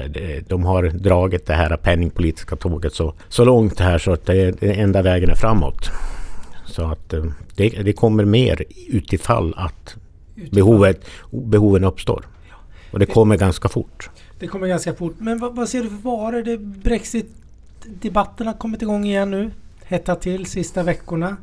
de 0.49 0.65
har 0.65 0.83
dragit 0.83 1.47
det 1.47 1.55
här 1.55 1.77
penningpolitiska 1.77 2.57
tåget 2.57 2.95
så, 2.95 3.15
så 3.29 3.45
långt 3.45 3.81
här 3.81 3.99
så 3.99 4.13
att 4.13 4.27
det, 4.27 4.61
det 4.61 4.73
enda 4.73 5.03
vägen 5.03 5.31
är 5.31 5.35
framåt. 5.35 5.91
Så 6.67 6.85
att 6.85 7.13
eh, 7.13 7.25
det, 7.57 7.69
det 7.69 7.93
kommer 7.93 8.25
mer 8.25 8.65
utifall 8.89 9.55
att 9.57 9.97
utifall. 10.37 10.55
Behovet, 10.55 11.05
behoven 11.31 11.85
uppstår. 11.85 12.27
Och 12.91 12.99
det 12.99 13.07
kommer 13.07 13.37
ganska 13.37 13.69
fort. 13.69 14.11
Det 14.39 14.47
kommer 14.47 14.69
ganska 14.69 14.95
fort. 14.95 15.15
Men 15.19 15.39
vad, 15.39 15.55
vad 15.57 15.69
ser 15.69 15.83
du 15.83 15.89
för 15.89 15.97
varor? 15.97 16.43
Det 16.43 16.59
Brexit-debatten 16.59 18.47
har 18.47 18.55
kommit 18.55 18.83
igång 18.83 19.05
igen 19.05 19.31
nu. 19.31 19.51
Hettat 19.85 20.21
till 20.21 20.47
sista 20.47 20.83
veckorna. 20.83 21.37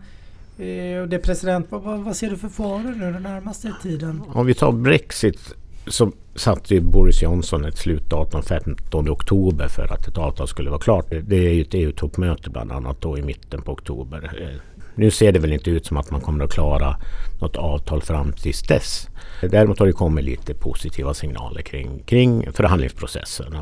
Eh, 0.62 1.08
det 1.08 1.15
är 1.15 1.20
president, 1.20 1.68
vad, 1.70 2.00
vad, 2.00 2.15
ser 2.15 2.30
du 2.30 2.38
för 2.38 2.50
faror 2.50 2.96
nu 2.98 3.12
den 3.12 3.24
närmaste 3.24 3.74
tiden? 3.82 4.24
Om 4.34 4.46
vi 4.46 4.53
tar 4.53 4.72
Brexit 4.72 5.56
så 5.88 6.12
satte 6.36 6.74
ju 6.74 6.82
Boris 6.82 7.22
Johnson 7.22 7.65
ett 7.65 7.77
slutdatum 7.77 8.44
15 8.44 9.10
oktober 9.10 9.68
för 9.68 9.94
att 9.94 10.08
ett 10.08 10.18
avtal 10.18 10.48
skulle 10.48 10.70
vara 10.70 10.80
klart. 10.80 11.06
Det 11.24 11.36
är 11.36 11.53
ju 11.53 11.62
ett 11.62 11.74
EU-toppmöte 11.74 12.50
bland 12.50 12.72
annat 12.72 13.01
då 13.01 13.18
i 13.18 13.22
mitten 13.22 13.62
på 13.62 13.72
oktober. 13.72 14.32
Eh, 14.41 14.70
nu 14.95 15.12
ser 15.12 15.31
det 15.31 15.39
väl 15.39 15.53
inte 15.53 15.69
ut 15.69 15.86
som 15.86 15.98
att 15.98 16.12
man 16.12 16.21
kommer 16.21 16.45
att 16.45 16.51
klara 16.51 16.95
något 17.41 17.55
avtal 17.55 18.01
fram 18.01 18.33
tills 18.33 18.62
dess. 18.62 19.07
Däremot 19.41 19.79
har 19.79 19.86
det 19.86 19.93
kommit 19.93 20.25
lite 20.25 20.53
positiva 20.53 21.13
signaler 21.13 21.62
kring, 21.62 22.03
kring 22.05 22.51
förhandlingsprocessen. 22.53 23.57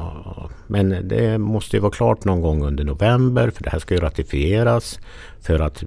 Men 0.67 1.07
det 1.07 1.38
måste 1.38 1.75
ju 1.75 1.79
vara 1.79 1.91
klart 1.91 2.25
någon 2.25 2.41
gång 2.41 2.65
under 2.65 2.83
november 2.83 3.50
för 3.50 3.63
det 3.63 3.69
här 3.69 3.79
ska 3.79 3.93
ju 3.93 4.00
ratifieras 4.00 5.00
för 5.41 5.59
att 5.59 5.83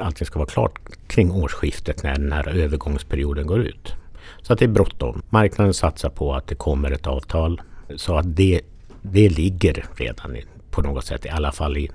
allting 0.00 0.26
ska 0.26 0.38
vara 0.38 0.48
klart 0.48 0.78
kring 1.06 1.32
årsskiftet 1.32 2.02
när 2.02 2.12
den 2.14 2.32
här 2.32 2.48
övergångsperioden 2.48 3.46
går 3.46 3.60
ut. 3.60 3.94
Så 4.42 4.52
att 4.52 4.58
det 4.58 4.64
är 4.64 4.68
bråttom. 4.68 5.22
Marknaden 5.30 5.74
satsar 5.74 6.10
på 6.10 6.34
att 6.34 6.46
det 6.46 6.54
kommer 6.54 6.90
ett 6.90 7.06
avtal 7.06 7.60
så 7.96 8.16
att 8.16 8.36
det, 8.36 8.60
det 9.02 9.28
ligger 9.28 9.84
redan 9.96 10.36
på 10.70 10.82
något 10.82 11.04
sätt 11.04 11.26
i 11.26 11.28
alla 11.28 11.52
fall 11.52 11.76
i 11.76 11.90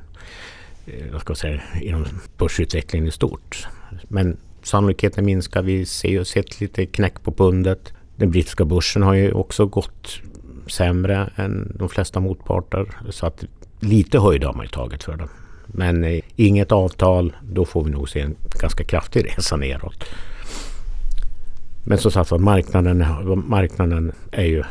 Eh, 0.86 1.12
vad 1.12 1.22
ska 1.22 1.32
jag 1.32 1.38
säga, 1.38 1.62
inom 1.82 2.06
börsutvecklingen 2.38 3.08
i 3.08 3.12
stort. 3.12 3.68
Men 4.08 4.38
sannolikheten 4.62 5.26
minskar. 5.26 5.62
Vi 5.62 5.86
ser 5.86 6.10
ju 6.10 6.26
sett 6.26 6.62
lite 6.62 6.86
knäck 6.86 7.24
på 7.24 7.32
pundet. 7.32 7.94
Den 8.16 8.32
brittiska 8.32 8.66
börsen 8.66 9.04
har 9.04 9.14
ju 9.14 9.32
också 9.32 9.66
gått 9.66 10.20
sämre 10.68 11.30
än 11.36 11.76
de 11.80 11.90
flesta 11.90 12.20
motparter. 12.20 12.86
Så 13.10 13.26
att 13.26 13.44
lite 13.80 14.20
höjd 14.20 14.44
har 14.44 14.54
man 14.54 14.66
ju 14.66 14.70
tagit 14.70 15.04
för 15.04 15.18
den. 15.18 15.30
Men 15.66 16.04
eh, 16.04 16.22
inget 16.36 16.72
avtal, 16.72 17.36
då 17.42 17.66
får 17.66 17.84
vi 17.84 17.92
nog 17.92 18.10
se 18.10 18.20
en 18.20 18.36
ganska 18.62 18.84
kraftig 18.84 19.26
resa 19.26 19.58
neråt. 19.58 20.06
Men 21.84 21.98
som 21.98 22.12
sagt 22.12 22.32
marknaden, 22.32 23.06
marknaden 23.48 24.12
är 24.32 24.46
ju 24.46 24.64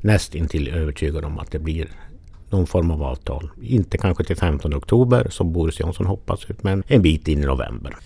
nästintill 0.00 0.68
övertygad 0.68 1.24
om 1.24 1.38
att 1.38 1.50
det 1.50 1.58
blir 1.58 1.88
någon 2.50 2.66
form 2.66 2.90
av 2.90 3.02
avtal. 3.02 3.50
Inte 3.62 3.98
kanske 3.98 4.24
till 4.24 4.36
15 4.36 4.74
oktober 4.74 5.26
som 5.30 5.52
Boris 5.52 5.80
Johnson 5.80 6.06
hoppas, 6.06 6.46
men 6.60 6.82
en 6.86 7.02
bit 7.02 7.28
in 7.28 7.42
i 7.42 7.46
november. 7.46 7.96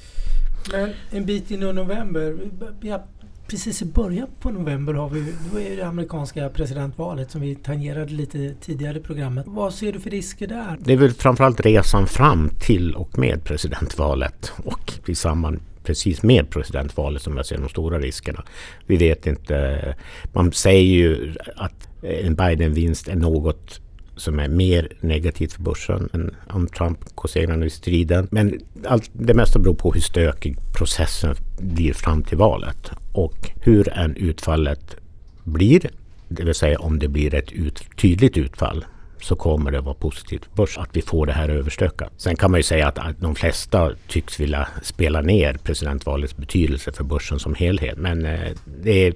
Men 0.72 0.90
en 1.10 1.26
bit 1.26 1.50
in 1.50 1.62
i 1.62 1.72
november, 1.72 2.36
ja, 2.80 3.04
precis 3.46 3.82
i 3.82 3.84
början 3.84 4.28
på 4.40 4.50
november 4.50 4.94
har 4.94 5.08
vi 5.08 5.34
då 5.52 5.60
är 5.60 5.76
det 5.76 5.86
amerikanska 5.86 6.48
presidentvalet 6.48 7.30
som 7.30 7.40
vi 7.40 7.54
tangerade 7.54 8.12
lite 8.12 8.54
tidigare 8.60 8.98
i 8.98 9.00
programmet. 9.00 9.46
Vad 9.48 9.74
ser 9.74 9.92
du 9.92 10.00
för 10.00 10.10
risker 10.10 10.46
där? 10.46 10.76
Det 10.80 10.92
är 10.92 10.96
väl 10.96 11.12
framförallt 11.12 11.60
resan 11.60 12.06
fram 12.06 12.50
till 12.60 12.94
och 12.94 13.18
med 13.18 13.44
presidentvalet 13.44 14.52
och 14.64 14.92
i 15.06 15.14
samband 15.14 15.60
precis 15.84 16.22
med 16.22 16.50
presidentvalet 16.50 17.22
som 17.22 17.36
jag 17.36 17.46
ser 17.46 17.58
de 17.58 17.68
stora 17.68 17.98
riskerna. 17.98 18.44
Vi 18.86 18.96
vet 18.96 19.26
inte. 19.26 19.96
Man 20.32 20.52
säger 20.52 20.82
ju 20.82 21.34
att 21.56 21.88
en 22.02 22.34
Biden-vinst 22.34 23.08
är 23.08 23.16
något 23.16 23.80
som 24.16 24.38
är 24.38 24.48
mer 24.48 24.88
negativt 25.00 25.52
för 25.52 25.62
börsen 25.62 26.08
än 26.12 26.36
om 26.50 26.66
Trump 26.66 26.98
går 27.14 27.28
segrande 27.28 27.66
i 27.66 27.70
striden. 27.70 28.28
Men 28.30 28.60
allt, 28.86 29.10
det 29.12 29.34
mesta 29.34 29.58
beror 29.58 29.74
på 29.74 29.92
hur 29.92 30.00
stökig 30.00 30.58
processen 30.76 31.34
blir 31.58 31.92
fram 31.92 32.22
till 32.22 32.38
valet 32.38 32.90
och 33.12 33.50
hur 33.62 33.92
än 33.92 34.16
utfallet 34.16 34.96
blir. 35.44 35.90
Det 36.28 36.44
vill 36.44 36.54
säga 36.54 36.78
om 36.78 36.98
det 36.98 37.08
blir 37.08 37.34
ett 37.34 37.52
ut, 37.52 37.82
tydligt 37.96 38.36
utfall 38.36 38.84
så 39.20 39.36
kommer 39.36 39.70
det 39.70 39.80
vara 39.80 39.94
positivt 39.94 40.44
för 40.44 40.56
börsen 40.56 40.82
att 40.82 40.96
vi 40.96 41.02
får 41.02 41.26
det 41.26 41.32
här 41.32 41.48
överstökat. 41.48 42.12
Sen 42.16 42.36
kan 42.36 42.50
man 42.50 42.58
ju 42.60 42.64
säga 42.64 42.88
att, 42.88 42.98
att 42.98 43.20
de 43.20 43.34
flesta 43.34 43.90
tycks 44.08 44.40
vilja 44.40 44.68
spela 44.82 45.20
ner 45.20 45.54
presidentvalets 45.54 46.36
betydelse 46.36 46.92
för 46.92 47.04
börsen 47.04 47.38
som 47.38 47.54
helhet. 47.54 47.98
Men 47.98 48.26
eh, 48.26 48.50
det 48.82 49.06
är 49.06 49.14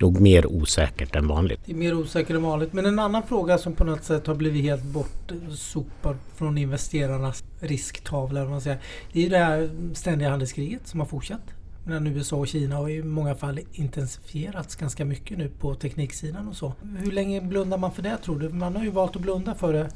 nog 0.00 0.20
mer 0.20 0.46
osäkert 0.46 1.16
än 1.16 1.28
vanligt. 1.28 1.60
Det 1.64 1.72
är 1.72 1.76
mer 1.76 1.94
osäkert 1.94 2.36
än 2.36 2.42
vanligt. 2.42 2.72
Men 2.72 2.86
en 2.86 2.98
annan 2.98 3.22
fråga 3.22 3.58
som 3.58 3.72
på 3.72 3.84
något 3.84 4.04
sätt 4.04 4.26
har 4.26 4.34
blivit 4.34 4.62
helt 4.62 4.84
bortsopad 4.84 6.16
från 6.34 6.58
investerarnas 6.58 7.44
risktavla. 7.60 8.44
Man 8.44 8.60
säger, 8.60 8.78
det 9.12 9.26
är 9.26 9.30
det 9.30 9.38
här 9.38 9.70
ständiga 9.94 10.30
handelskriget 10.30 10.86
som 10.88 11.00
har 11.00 11.06
fortsatt 11.06 11.54
mellan 11.84 12.06
USA 12.06 12.36
och 12.36 12.48
Kina 12.48 12.78
och 12.78 12.90
i 12.90 13.02
många 13.02 13.34
fall 13.34 13.60
intensifierats 13.72 14.76
ganska 14.76 15.04
mycket 15.04 15.38
nu 15.38 15.50
på 15.60 15.74
tekniksidan 15.74 16.48
och 16.48 16.56
så. 16.56 16.72
Hur 16.98 17.12
länge 17.12 17.40
blundar 17.40 17.78
man 17.78 17.92
för 17.92 18.02
det 18.02 18.16
tror 18.16 18.38
du? 18.38 18.48
Man 18.48 18.76
har 18.76 18.84
ju 18.84 18.90
valt 18.90 19.16
att 19.16 19.22
blunda 19.22 19.54
för 19.54 19.72
det 19.72 19.90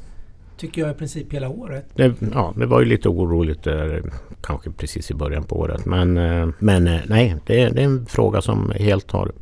tycker 0.57 0.83
jag 0.83 0.91
i 0.91 0.95
princip 0.95 1.33
hela 1.33 1.49
året. 1.49 1.87
Det, 1.95 2.15
ja, 2.33 2.53
det 2.57 2.67
var 2.67 2.81
ju 2.81 2.87
lite 2.87 3.09
oroligt 3.09 3.63
där, 3.63 4.03
kanske 4.41 4.71
precis 4.71 5.11
i 5.11 5.15
början 5.15 5.45
på 5.45 5.57
året. 5.57 5.85
Men, 5.87 6.17
eh, 6.17 6.49
men 6.59 6.87
eh, 6.87 7.01
nej, 7.07 7.37
det, 7.47 7.69
det 7.69 7.81
är 7.81 7.85
en 7.85 8.07
fråga 8.07 8.43
som 8.43 8.73
helt 8.77 9.11
har 9.11 9.33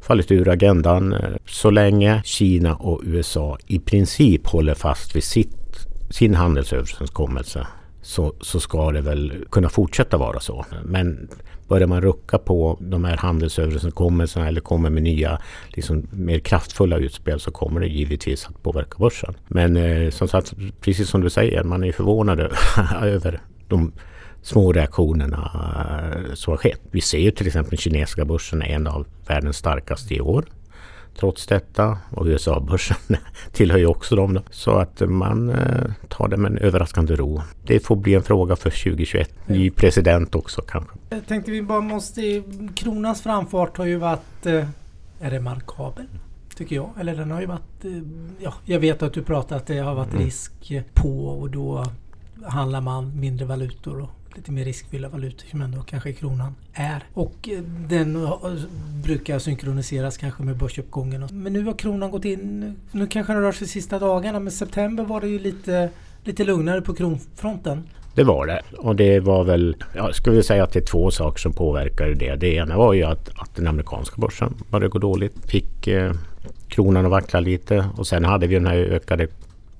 fallit 0.00 0.32
ur 0.32 0.48
agendan. 0.48 1.12
Eh, 1.12 1.36
så 1.46 1.70
länge 1.70 2.22
Kina 2.24 2.74
och 2.74 3.00
USA 3.04 3.58
i 3.66 3.78
princip 3.78 4.46
håller 4.46 4.74
fast 4.74 5.16
vid 5.16 5.24
sitt, 5.24 5.86
sin 6.10 6.34
handelsöverenskommelse 6.34 7.66
så, 8.02 8.34
så 8.40 8.60
ska 8.60 8.90
det 8.90 9.00
väl 9.00 9.44
kunna 9.50 9.68
fortsätta 9.68 10.16
vara 10.16 10.40
så. 10.40 10.64
Men 10.84 11.28
börjar 11.68 11.86
man 11.86 12.00
rucka 12.00 12.38
på 12.38 12.78
de 12.80 13.04
här 13.04 13.16
handelsöverenskommelserna 13.16 14.48
eller 14.48 14.60
kommer 14.60 14.90
med 14.90 15.02
nya 15.02 15.38
liksom, 15.68 16.06
mer 16.10 16.38
kraftfulla 16.38 16.96
utspel 16.96 17.40
så 17.40 17.50
kommer 17.50 17.80
det 17.80 17.86
givetvis 17.86 18.46
att 18.46 18.62
påverka 18.62 18.98
börsen. 18.98 19.34
Men 19.48 19.76
eh, 19.76 20.10
som 20.10 20.28
sagt, 20.28 20.52
precis 20.80 21.08
som 21.08 21.20
du 21.20 21.30
säger, 21.30 21.64
man 21.64 21.84
är 21.84 21.92
förvånad 21.92 22.40
över 23.02 23.40
de 23.68 23.92
små 24.42 24.72
reaktionerna 24.72 25.50
eh, 26.14 26.34
som 26.34 26.50
har 26.50 26.58
skett. 26.58 26.80
Vi 26.90 27.00
ser 27.00 27.18
ju 27.18 27.30
till 27.30 27.46
exempel 27.46 27.78
kinesiska 27.78 28.24
börsen 28.24 28.62
är 28.62 28.66
en 28.66 28.86
av 28.86 29.06
världens 29.26 29.56
starkaste 29.56 30.14
i 30.14 30.20
år. 30.20 30.44
Trots 31.18 31.46
detta 31.46 31.98
och 32.10 32.26
USA-börsen 32.26 32.96
tillhör 33.52 33.78
ju 33.78 33.86
också 33.86 34.16
dem. 34.16 34.34
Då. 34.34 34.42
Så 34.50 34.70
att 34.70 35.00
man 35.00 35.50
eh, 35.50 35.90
tar 36.08 36.28
det 36.28 36.36
med 36.36 36.52
en 36.52 36.58
överraskande 36.58 37.16
ro. 37.16 37.42
Det 37.64 37.80
får 37.80 37.96
bli 37.96 38.14
en 38.14 38.22
fråga 38.22 38.56
för 38.56 38.70
2021. 38.70 39.30
Ny 39.46 39.70
president 39.70 40.34
också 40.34 40.62
kanske. 40.62 40.96
Jag 41.10 41.26
tänkte 41.26 41.50
vi 41.50 41.62
bara 41.62 41.80
måste... 41.80 42.42
Kronans 42.74 43.22
framfart 43.22 43.76
har 43.76 43.86
ju 43.86 43.96
varit... 43.96 44.46
Eh, 44.46 44.64
är 45.20 45.30
det 45.30 45.40
markabel? 45.40 46.06
Tycker 46.56 46.76
jag. 46.76 46.90
Eller 47.00 47.14
den 47.14 47.30
har 47.30 47.40
ju 47.40 47.46
varit... 47.46 47.84
Ja, 48.38 48.54
jag 48.64 48.80
vet 48.80 49.02
att 49.02 49.12
du 49.12 49.22
pratar 49.22 49.56
att 49.56 49.66
det 49.66 49.78
har 49.78 49.94
varit 49.94 50.12
mm. 50.12 50.24
risk 50.24 50.72
på 50.94 51.26
och 51.28 51.50
då 51.50 51.84
handlar 52.46 52.80
man 52.80 53.20
mindre 53.20 53.46
valutor 53.46 54.00
och 54.00 54.10
lite 54.36 54.52
mer 54.52 54.64
riskfyllda 54.64 55.08
valutor 55.08 55.46
som 55.48 55.62
ändå 55.62 55.82
kanske 55.82 56.12
kronan 56.12 56.54
är. 56.72 57.04
Och 57.14 57.48
eh, 57.48 57.62
den 57.88 58.24
eh, 58.24 58.52
brukar 59.02 59.38
synkroniseras 59.38 60.16
kanske 60.16 60.42
med 60.42 60.56
börsuppgången. 60.56 61.28
Men 61.32 61.52
nu 61.52 61.64
har 61.64 61.72
kronan 61.72 62.10
gått 62.10 62.24
in, 62.24 62.76
nu 62.92 63.06
kanske 63.06 63.32
den 63.32 63.42
rör 63.42 63.52
sig 63.52 63.68
sista 63.68 63.98
dagarna, 63.98 64.40
men 64.40 64.52
september 64.52 65.04
var 65.04 65.20
det 65.20 65.28
ju 65.28 65.38
lite, 65.38 65.90
lite 66.24 66.44
lugnare 66.44 66.82
på 66.82 66.94
kronfronten. 66.94 67.82
Det 68.14 68.24
var 68.24 68.46
det. 68.46 68.62
Och 68.78 68.96
det 68.96 69.20
var 69.20 69.44
väl, 69.44 69.76
jag 69.94 70.14
skulle 70.14 70.42
säga 70.42 70.64
att 70.64 70.72
det 70.72 70.78
är 70.78 70.86
två 70.86 71.10
saker 71.10 71.38
som 71.38 71.52
påverkade 71.52 72.14
det. 72.14 72.36
Det 72.36 72.54
ena 72.54 72.76
var 72.76 72.92
ju 72.92 73.02
att, 73.02 73.28
att 73.36 73.56
den 73.56 73.66
amerikanska 73.66 74.16
börsen 74.20 74.54
började 74.70 74.88
gå 74.88 74.98
dåligt. 74.98 75.50
Fick 75.50 75.86
eh, 75.86 76.12
kronan 76.68 77.04
att 77.04 77.10
vackla 77.10 77.40
lite 77.40 77.84
och 77.96 78.06
sen 78.06 78.24
hade 78.24 78.46
vi 78.46 78.54
den 78.54 78.66
här 78.66 78.76
ökade 78.76 79.28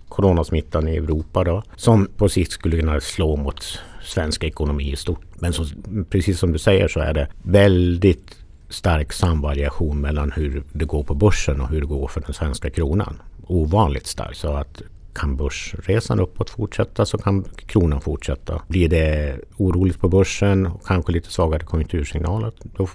coronasmittan 0.08 0.88
i 0.88 0.96
Europa 0.96 1.44
då. 1.44 1.62
Som 1.76 2.08
på 2.16 2.28
sikt 2.28 2.52
skulle 2.52 2.80
kunna 2.80 3.00
slå 3.00 3.36
mot 3.36 3.78
svensk 4.02 4.44
ekonomi 4.44 4.92
i 4.92 4.96
stort. 4.96 5.20
Men 5.34 5.52
så, 5.52 5.64
precis 6.10 6.38
som 6.38 6.52
du 6.52 6.58
säger 6.58 6.88
så 6.88 7.00
är 7.00 7.14
det 7.14 7.28
väldigt 7.42 8.36
stark 8.68 9.12
samvariation 9.12 10.00
mellan 10.00 10.32
hur 10.32 10.62
det 10.72 10.84
går 10.84 11.04
på 11.04 11.14
börsen 11.14 11.60
och 11.60 11.68
hur 11.68 11.80
det 11.80 11.86
går 11.86 12.08
för 12.08 12.20
den 12.20 12.34
svenska 12.34 12.70
kronan. 12.70 13.22
Ovanligt 13.46 14.06
stark. 14.06 14.34
Så 14.34 14.52
att 14.52 14.82
kan 15.14 15.36
börsresan 15.36 16.20
uppåt 16.20 16.50
fortsätta 16.50 17.06
så 17.06 17.18
kan 17.18 17.44
kronan 17.66 18.00
fortsätta. 18.00 18.62
Blir 18.68 18.88
det 18.88 19.38
oroligt 19.56 20.00
på 20.00 20.08
börsen 20.08 20.66
och 20.66 20.86
kanske 20.86 21.12
lite 21.12 21.32
svagare 21.32 21.64
konjunktursignaler 21.64 22.52
då 22.76 22.88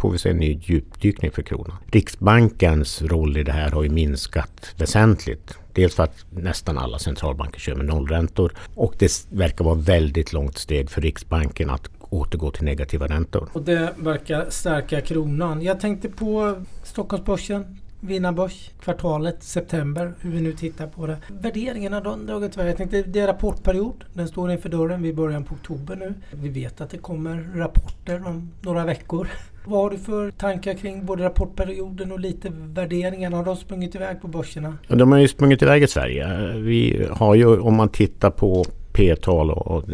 får 0.00 0.10
vi 0.10 0.18
se 0.18 0.30
en 0.30 0.36
ny 0.36 0.60
djupdykning 0.62 1.30
för 1.30 1.42
kronan. 1.42 1.76
Riksbankens 1.86 3.02
roll 3.02 3.36
i 3.36 3.42
det 3.42 3.52
här 3.52 3.70
har 3.70 3.82
ju 3.82 3.88
minskat 3.88 4.74
väsentligt. 4.76 5.54
Dels 5.72 5.94
för 5.94 6.02
att 6.02 6.24
nästan 6.30 6.78
alla 6.78 6.98
centralbanker 6.98 7.60
kör 7.60 7.74
med 7.74 7.86
nollräntor 7.86 8.52
och 8.74 8.94
det 8.98 9.26
verkar 9.30 9.64
vara 9.64 9.74
väldigt 9.74 10.32
långt 10.32 10.58
steg 10.58 10.90
för 10.90 11.00
Riksbanken 11.00 11.70
att 11.70 11.90
återgå 12.00 12.50
till 12.50 12.64
negativa 12.64 13.06
räntor. 13.06 13.48
Och 13.52 13.62
det 13.62 13.94
verkar 13.96 14.46
stärka 14.50 15.00
kronan. 15.00 15.62
Jag 15.62 15.80
tänkte 15.80 16.08
på 16.08 16.62
Stockholmsbörsen 16.82 17.78
vinnarbörs 18.00 18.70
kvartalet 18.80 19.42
september, 19.42 20.12
hur 20.20 20.30
vi 20.30 20.40
nu 20.40 20.52
tittar 20.52 20.86
på 20.86 21.06
det. 21.06 21.16
Värderingarna 21.28 21.96
har 21.96 22.16
dragit 22.16 22.54
iväg. 22.54 22.68
Jag 22.68 22.76
tänkte 22.76 23.02
det 23.02 23.20
är 23.20 23.26
rapportperiod. 23.26 24.04
Den 24.12 24.28
står 24.28 24.50
inför 24.50 24.68
dörren 24.68 25.02
vid 25.02 25.14
början 25.14 25.44
på 25.44 25.54
oktober 25.54 25.96
nu. 25.96 26.14
Vi 26.30 26.48
vet 26.48 26.80
att 26.80 26.90
det 26.90 26.98
kommer 26.98 27.50
rapporter 27.54 28.26
om 28.26 28.50
några 28.60 28.84
veckor. 28.84 29.28
Vad 29.64 29.82
har 29.82 29.90
du 29.90 29.98
för 29.98 30.30
tankar 30.30 30.74
kring 30.74 31.06
både 31.06 31.24
rapportperioden 31.24 32.12
och 32.12 32.20
lite 32.20 32.52
värderingarna? 32.54 33.36
Har 33.36 33.44
de 33.44 33.56
sprungit 33.56 33.94
iväg 33.94 34.20
på 34.20 34.28
börserna? 34.28 34.78
De 34.88 35.12
har 35.12 35.18
ju 35.18 35.28
sprungit 35.28 35.62
iväg 35.62 35.82
i 35.82 35.86
Sverige. 35.86 36.52
Vi 36.56 37.06
har 37.10 37.34
ju 37.34 37.58
om 37.58 37.74
man 37.74 37.88
tittar 37.88 38.30
på 38.30 38.64
P-tal 38.92 39.50
och 39.50 39.84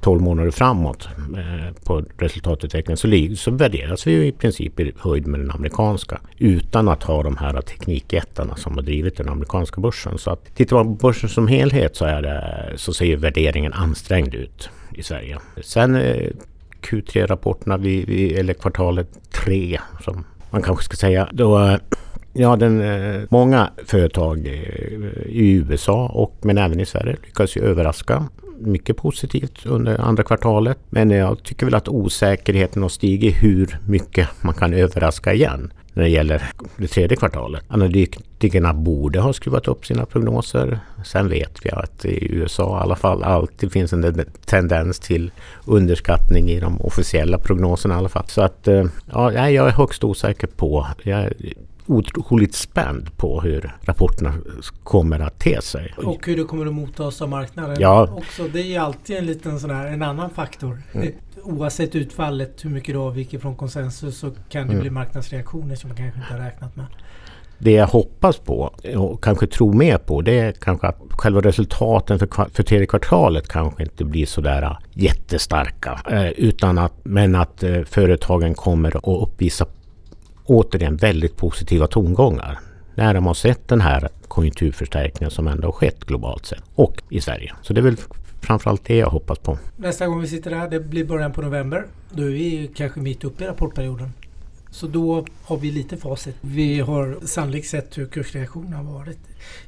12 0.00 0.16
mm, 0.16 0.24
månader 0.24 0.50
framåt 0.50 1.08
eh, 1.36 1.74
på 1.84 2.04
resultatutvecklingen 2.18 2.96
så, 2.96 3.36
så 3.36 3.50
värderas 3.50 4.06
vi 4.06 4.12
ju 4.12 4.26
i 4.26 4.32
princip 4.32 4.80
i 4.80 4.92
höjd 4.98 5.26
med 5.26 5.40
den 5.40 5.50
amerikanska 5.50 6.20
utan 6.38 6.88
att 6.88 7.02
ha 7.02 7.22
de 7.22 7.36
här 7.36 7.60
teknikjättarna 7.60 8.56
som 8.56 8.74
har 8.74 8.82
drivit 8.82 9.16
den 9.16 9.28
amerikanska 9.28 9.80
börsen. 9.80 10.18
Så 10.18 10.30
att 10.30 10.54
tittar 10.54 10.76
man 10.76 10.86
på 10.86 11.06
börsen 11.06 11.28
som 11.28 11.48
helhet 11.48 11.96
så, 11.96 12.04
är 12.04 12.22
det, 12.22 12.72
så 12.76 12.92
ser 12.92 13.16
värderingen 13.16 13.72
ansträngd 13.72 14.34
ut 14.34 14.70
i 14.94 15.02
Sverige. 15.02 15.38
Sen 15.62 15.94
eh, 15.94 16.30
Q3-rapporterna, 16.82 17.74
eller 18.38 18.54
kvartalet 18.54 19.08
3 19.44 19.80
som 20.04 20.24
man 20.50 20.62
kanske 20.62 20.84
ska 20.84 20.96
säga, 20.96 21.28
då 21.32 21.58
eh, 21.58 21.78
Ja, 22.32 22.56
den, 22.56 22.80
eh, 22.80 23.22
många 23.28 23.70
företag 23.86 24.46
eh, 24.46 25.26
i 25.26 25.64
USA 25.68 26.06
och 26.06 26.36
men 26.42 26.58
även 26.58 26.80
i 26.80 26.86
Sverige 26.86 27.16
lyckas 27.24 27.56
ju 27.56 27.62
överraska 27.62 28.28
mycket 28.60 28.96
positivt 28.96 29.66
under 29.66 30.00
andra 30.00 30.22
kvartalet. 30.22 30.78
Men 30.90 31.10
jag 31.10 31.42
tycker 31.42 31.66
väl 31.66 31.74
att 31.74 31.88
osäkerheten 31.88 32.82
har 32.82 32.88
stigit 32.88 33.42
hur 33.42 33.78
mycket 33.86 34.28
man 34.40 34.54
kan 34.54 34.74
överraska 34.74 35.34
igen 35.34 35.72
när 35.98 36.02
det 36.02 36.10
gäller 36.10 36.42
det 36.76 36.86
tredje 36.86 37.16
kvartalet. 37.16 37.64
Analytikerna 37.68 38.74
borde 38.74 39.20
ha 39.20 39.32
skruvat 39.32 39.68
upp 39.68 39.86
sina 39.86 40.06
prognoser. 40.06 40.80
Sen 41.04 41.28
vet 41.28 41.58
vi 41.62 41.70
att 41.70 42.04
i 42.04 42.32
USA 42.34 42.78
i 42.78 42.82
alla 42.82 42.96
fall 42.96 43.22
alltid 43.22 43.72
finns 43.72 43.92
en 43.92 44.24
tendens 44.46 44.98
till 44.98 45.30
underskattning 45.64 46.50
i 46.50 46.60
de 46.60 46.80
officiella 46.80 47.38
prognoserna 47.38 47.94
i 47.94 47.98
alla 47.98 48.08
fall. 48.08 48.28
Så 48.28 48.42
att 48.42 48.68
eh, 48.68 48.84
ja, 49.12 49.32
jag 49.32 49.68
är 49.68 49.70
högst 49.70 50.04
osäker 50.04 50.46
på. 50.46 50.86
Jag 51.02 51.32
otroligt 51.88 52.54
spänd 52.54 53.16
på 53.16 53.40
hur 53.40 53.76
rapporterna 53.80 54.34
kommer 54.82 55.20
att 55.20 55.38
te 55.38 55.62
sig. 55.62 55.94
Och 55.96 56.26
hur 56.26 56.36
det 56.36 56.44
kommer 56.44 56.66
att 56.66 56.74
mottas 56.74 57.22
av 57.22 57.28
marknaden. 57.28 57.76
Ja. 57.80 58.08
Också, 58.12 58.48
det 58.52 58.74
är 58.74 58.80
alltid 58.80 59.16
en 59.16 59.26
liten 59.26 59.60
sån 59.60 59.70
här, 59.70 59.86
en 59.86 60.02
annan 60.02 60.30
faktor. 60.30 60.82
Mm. 60.92 61.12
Oavsett 61.42 61.94
utfallet, 61.94 62.64
hur 62.64 62.70
mycket 62.70 62.94
det 62.94 62.98
avviker 62.98 63.38
från 63.38 63.56
konsensus 63.56 64.18
så 64.18 64.30
kan 64.48 64.66
det 64.66 64.72
mm. 64.72 64.80
bli 64.80 64.90
marknadsreaktioner 64.90 65.74
som 65.74 65.88
man 65.88 65.96
kanske 65.96 66.20
inte 66.20 66.32
har 66.32 66.40
räknat 66.40 66.76
med. 66.76 66.86
Det 67.58 67.72
jag 67.72 67.86
hoppas 67.86 68.38
på 68.38 68.74
och 68.96 69.24
kanske 69.24 69.46
tror 69.46 69.72
mer 69.72 69.98
på 69.98 70.20
det 70.20 70.38
är 70.38 70.52
kanske 70.52 70.86
att 70.86 70.96
själva 71.10 71.40
resultaten 71.40 72.18
för, 72.18 72.54
för 72.54 72.62
tredje 72.62 72.86
kvartalet 72.86 73.48
kanske 73.48 73.82
inte 73.82 74.04
blir 74.04 74.26
sådär 74.26 74.78
jättestarka. 74.92 76.00
Eh, 76.10 76.28
utan 76.28 76.78
att, 76.78 76.92
men 77.02 77.34
att 77.34 77.62
eh, 77.62 77.82
företagen 77.82 78.54
kommer 78.54 78.96
att 78.96 79.22
uppvisa 79.22 79.66
återigen 80.48 80.96
väldigt 80.96 81.36
positiva 81.36 81.86
tongångar 81.86 82.58
när 82.94 83.14
de 83.14 83.26
har 83.26 83.34
sett 83.34 83.68
den 83.68 83.80
här 83.80 84.08
konjunkturförstärkningen 84.28 85.30
som 85.30 85.48
ändå 85.48 85.68
har 85.68 85.72
skett 85.72 86.04
globalt 86.04 86.46
sett 86.46 86.62
och 86.74 87.02
i 87.10 87.20
Sverige. 87.20 87.52
Så 87.62 87.72
det 87.72 87.80
är 87.80 87.82
väl 87.82 87.96
framförallt 88.40 88.84
det 88.84 88.96
jag 88.96 89.10
hoppas 89.10 89.38
på. 89.38 89.58
Nästa 89.76 90.06
gång 90.06 90.20
vi 90.20 90.28
sitter 90.28 90.50
här, 90.50 90.70
det 90.70 90.80
blir 90.80 91.04
början 91.04 91.32
på 91.32 91.42
november. 91.42 91.86
Då 92.10 92.22
är 92.22 92.30
vi 92.30 92.70
kanske 92.74 93.00
mitt 93.00 93.24
uppe 93.24 93.44
i 93.44 93.46
rapportperioden. 93.46 94.12
Så 94.70 94.86
då 94.86 95.24
har 95.42 95.56
vi 95.56 95.70
lite 95.70 95.96
facit. 95.96 96.36
Vi 96.40 96.80
har 96.80 97.18
sannolikt 97.26 97.68
sett 97.68 97.98
hur 97.98 98.06
kursreaktionen 98.06 98.72
har 98.72 98.94
varit. 98.94 99.18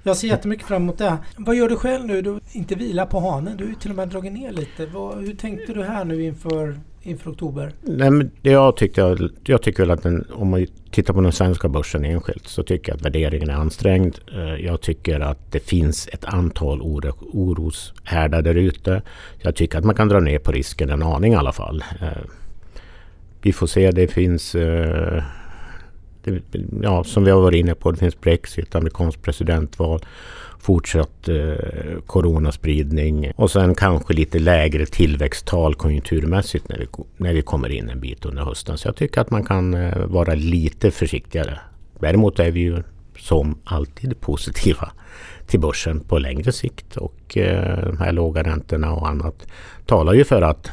Jag 0.03 0.17
ser 0.17 0.29
jättemycket 0.29 0.67
fram 0.67 0.83
emot 0.83 0.99
det. 0.99 1.19
Vad 1.37 1.57
gör 1.57 1.69
du 1.69 1.77
själv 1.77 2.07
nu? 2.07 2.23
Du 2.23 2.41
inte 2.53 2.75
vila 2.75 3.07
på 3.07 3.21
hanen. 3.21 3.57
Du 3.57 3.65
har 3.65 3.69
ju 3.69 3.77
till 3.77 3.91
och 3.91 3.97
med 3.97 4.09
dragit 4.09 4.33
ner 4.33 4.53
lite. 4.53 4.87
Vad, 4.87 5.19
hur 5.19 5.35
tänkte 5.35 5.73
du 5.73 5.85
här 5.85 6.05
nu 6.05 6.23
inför 6.23 6.81
inför 7.03 7.31
oktober? 7.31 7.73
Nej, 7.83 8.11
men 8.11 8.31
jag, 8.43 8.77
tyckte, 8.77 9.17
jag 9.45 9.63
tycker 9.63 9.83
väl 9.83 9.91
att 9.91 10.03
den, 10.03 10.27
om 10.33 10.51
man 10.51 10.67
tittar 10.91 11.15
på 11.15 11.21
den 11.21 11.33
svenska 11.33 11.69
börsen 11.69 12.05
enskilt 12.05 12.49
så 12.49 12.63
tycker 12.63 12.93
jag 12.93 12.97
att 12.97 13.05
värderingen 13.05 13.51
är 13.51 13.55
ansträngd. 13.55 14.19
Eh, 14.33 14.65
jag 14.65 14.81
tycker 14.81 15.21
att 15.21 15.53
det 15.53 15.61
finns 15.61 16.09
ett 16.13 16.25
antal 16.25 16.83
oro, 16.83 17.13
oroshärdar 17.33 18.43
där 18.43 18.55
ute. 18.55 19.03
Jag 19.39 19.57
tycker 19.57 19.79
att 19.79 19.85
man 19.85 19.95
kan 19.95 20.09
dra 20.09 20.21
ner 20.21 20.39
på 20.39 20.53
risken 20.53 20.91
en 20.91 21.03
aning 21.03 21.33
i 21.33 21.37
alla 21.37 21.53
fall. 21.53 21.85
Eh, 22.01 22.09
vi 23.43 23.53
får 23.53 23.67
se, 23.67 23.91
det 23.91 24.09
finns 24.09 24.55
eh, 24.55 25.23
det, 26.25 26.43
ja, 26.83 27.05
som 27.05 27.25
vi 27.25 27.31
har 27.31 27.41
varit 27.41 27.59
inne 27.59 27.75
på, 27.75 27.91
det 27.91 27.99
finns 27.99 28.21
Brexit, 28.21 28.75
amerikanskt 28.75 29.23
presidentval 29.23 30.01
fortsatt 30.61 31.29
eh, 31.29 32.01
coronaspridning 32.07 33.33
och 33.37 33.51
sen 33.51 33.75
kanske 33.75 34.15
lite 34.15 34.39
lägre 34.39 34.87
tillväxttal 34.87 35.75
konjunkturmässigt 35.75 36.69
när 36.69 36.79
vi, 36.79 36.87
när 37.17 37.35
vi 37.35 37.43
kommer 37.43 37.69
in 37.69 37.89
en 37.89 38.01
bit 38.01 38.25
under 38.25 38.43
hösten. 38.43 38.79
Så 38.79 38.89
jag 38.89 38.97
tycker 38.97 39.21
att 39.21 39.31
man 39.31 39.45
kan 39.45 39.75
eh, 39.75 40.07
vara 40.07 40.35
lite 40.35 40.91
försiktigare. 40.91 41.59
Däremot 41.99 42.39
är 42.39 42.51
vi 42.51 42.61
ju 42.61 42.83
som 43.19 43.59
alltid 43.65 44.21
positiva 44.21 44.93
till 45.47 45.61
börsen 45.61 46.01
på 46.01 46.19
längre 46.19 46.53
sikt 46.53 46.97
och 46.97 47.37
eh, 47.37 47.85
de 47.87 47.99
här 47.99 48.13
låga 48.13 48.43
räntorna 48.43 48.93
och 48.93 49.09
annat 49.09 49.47
talar 49.87 50.13
ju 50.13 50.25
för 50.25 50.43
att 50.43 50.71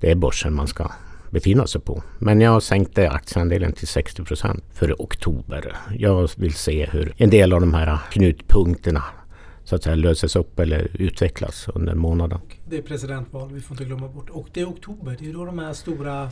det 0.00 0.10
är 0.10 0.14
börsen 0.14 0.54
man 0.54 0.66
ska 0.66 0.90
befinna 1.30 1.66
sig 1.66 1.80
på. 1.80 2.02
Men 2.18 2.40
jag 2.40 2.62
sänkte 2.62 3.10
aktieandelen 3.10 3.72
till 3.72 3.88
60 3.88 4.24
procent 4.24 4.64
för 4.72 4.94
oktober. 4.98 5.76
Jag 5.98 6.30
vill 6.36 6.54
se 6.54 6.86
hur 6.86 7.14
en 7.16 7.30
del 7.30 7.52
av 7.52 7.60
de 7.60 7.74
här 7.74 7.98
knutpunkterna 8.10 9.04
så 9.64 9.76
att 9.76 9.82
säga 9.82 9.94
löses 9.94 10.36
upp 10.36 10.60
eller 10.60 10.90
utvecklas 10.94 11.68
under 11.74 11.94
månaden. 11.94 12.40
Det 12.68 12.78
är 12.78 12.82
presidentval, 12.82 13.52
vi 13.52 13.60
får 13.60 13.74
inte 13.74 13.84
glömma 13.84 14.08
bort. 14.08 14.30
Och 14.30 14.48
det 14.52 14.60
är 14.60 14.66
oktober, 14.66 15.16
det 15.18 15.28
är 15.28 15.32
då 15.32 15.44
de 15.44 15.58
här 15.58 15.72
stora 15.72 16.30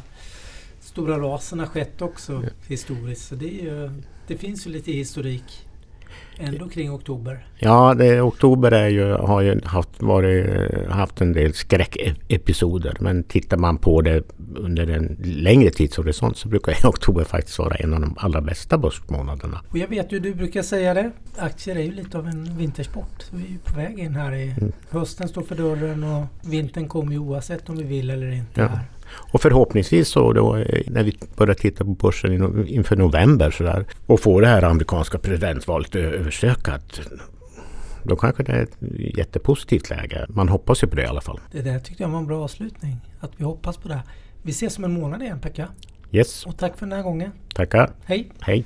stora 0.81 1.19
rasen 1.19 1.59
har 1.59 1.67
skett 1.67 2.03
också 2.03 2.33
ja. 2.33 2.51
historiskt. 2.67 3.29
Så 3.29 3.35
det, 3.35 3.69
är, 3.69 3.93
det 4.27 4.37
finns 4.37 4.67
ju 4.67 4.71
lite 4.71 4.93
historik 4.93 5.64
Ändå 6.39 6.69
kring 6.69 6.93
oktober. 6.93 7.47
Ja, 7.59 7.95
det, 7.95 8.21
oktober 8.21 8.73
är 8.73 8.89
ju, 8.89 9.13
har 9.13 9.41
ju 9.41 9.61
haft, 9.65 10.03
varit, 10.03 10.47
haft 10.89 11.21
en 11.21 11.33
del 11.33 11.55
skräckepisoder. 11.55 12.97
Men 13.01 13.23
tittar 13.25 13.57
man 13.57 13.79
på 13.79 14.01
det 14.01 14.23
under 14.57 14.91
en 14.91 15.17
längre 15.25 15.71
tidshorisont 15.71 16.37
så 16.37 16.49
brukar 16.49 16.75
oktober 16.89 17.25
faktiskt 17.25 17.59
vara 17.59 17.75
en 17.75 17.95
av 17.95 18.01
de 18.01 18.15
allra 18.19 18.41
bästa 18.41 18.79
börsmånaderna. 18.79 19.61
Och 19.71 19.79
jag 19.79 19.89
vet 19.89 20.13
ju, 20.13 20.21
du 20.21 20.35
brukar 20.35 20.63
säga 20.63 20.95
det. 20.95 21.11
Aktier 21.39 21.77
är 21.77 21.83
ju 21.83 21.93
lite 21.93 22.19
av 22.19 22.27
en 22.27 22.59
vintersport. 22.59 23.23
Så 23.23 23.37
vi 23.37 23.45
är 23.45 23.49
ju 23.49 23.59
på 23.59 23.77
väg 23.77 23.99
in 23.99 24.15
här 24.15 24.35
i 24.35 24.51
mm. 24.51 24.73
hösten 24.91 25.29
står 25.29 25.43
för 25.43 25.55
dörren 25.55 26.05
och 26.05 26.25
vintern 26.51 26.89
kommer 26.89 27.13
ju 27.13 27.19
oavsett 27.19 27.69
om 27.69 27.77
vi 27.77 27.85
vill 27.85 28.11
eller 28.11 28.31
inte. 28.31 28.61
Ja. 28.61 28.71
Och 29.33 29.41
förhoppningsvis 29.41 30.09
så 30.09 30.33
då 30.33 30.57
eh, 30.57 30.83
när 30.87 31.03
vi 31.03 31.19
börjar 31.37 31.55
titta 31.55 31.85
på 31.85 31.91
börsen 31.91 32.67
inför 32.69 32.97
november 32.97 33.51
så 33.51 33.65
där, 33.65 33.85
och 34.07 34.21
får 34.21 34.41
det 34.41 34.49
här 34.49 34.63
amerikanska 34.63 35.19
presidentvalet 35.19 35.95
överstökat 35.95 37.01
då 38.05 38.17
kanske 38.17 38.43
det 38.43 38.53
är 38.53 38.63
ett 38.63 38.77
jättepositivt 39.19 39.91
läge. 39.91 40.27
Man 40.29 40.49
hoppas 40.49 40.83
ju 40.83 40.87
på 40.87 40.97
det 40.97 41.03
i 41.03 41.07
alla 41.07 41.21
fall. 41.21 41.41
Det 41.53 41.63
där 41.63 41.79
tyckte 41.79 42.03
jag 42.03 42.11
var 42.11 42.19
en 42.19 42.27
bra 42.27 42.45
avslutning. 42.45 42.97
Att 43.21 43.31
vi 43.37 43.45
hoppas 43.45 43.77
på 43.77 43.89
det. 43.89 44.03
Vi 44.43 44.51
ses 44.51 44.79
om 44.79 44.85
en 44.85 44.93
månad 44.93 45.23
igen 45.23 45.41
Pekka. 45.41 45.69
Yes. 46.13 46.47
Och 46.47 46.59
tack 46.59 46.79
för 46.79 46.87
den 46.87 46.93
här 46.93 47.03
gången. 47.03 47.31
Tackar. 47.55 47.91
Hej. 48.05 48.31
Hej. 48.41 48.63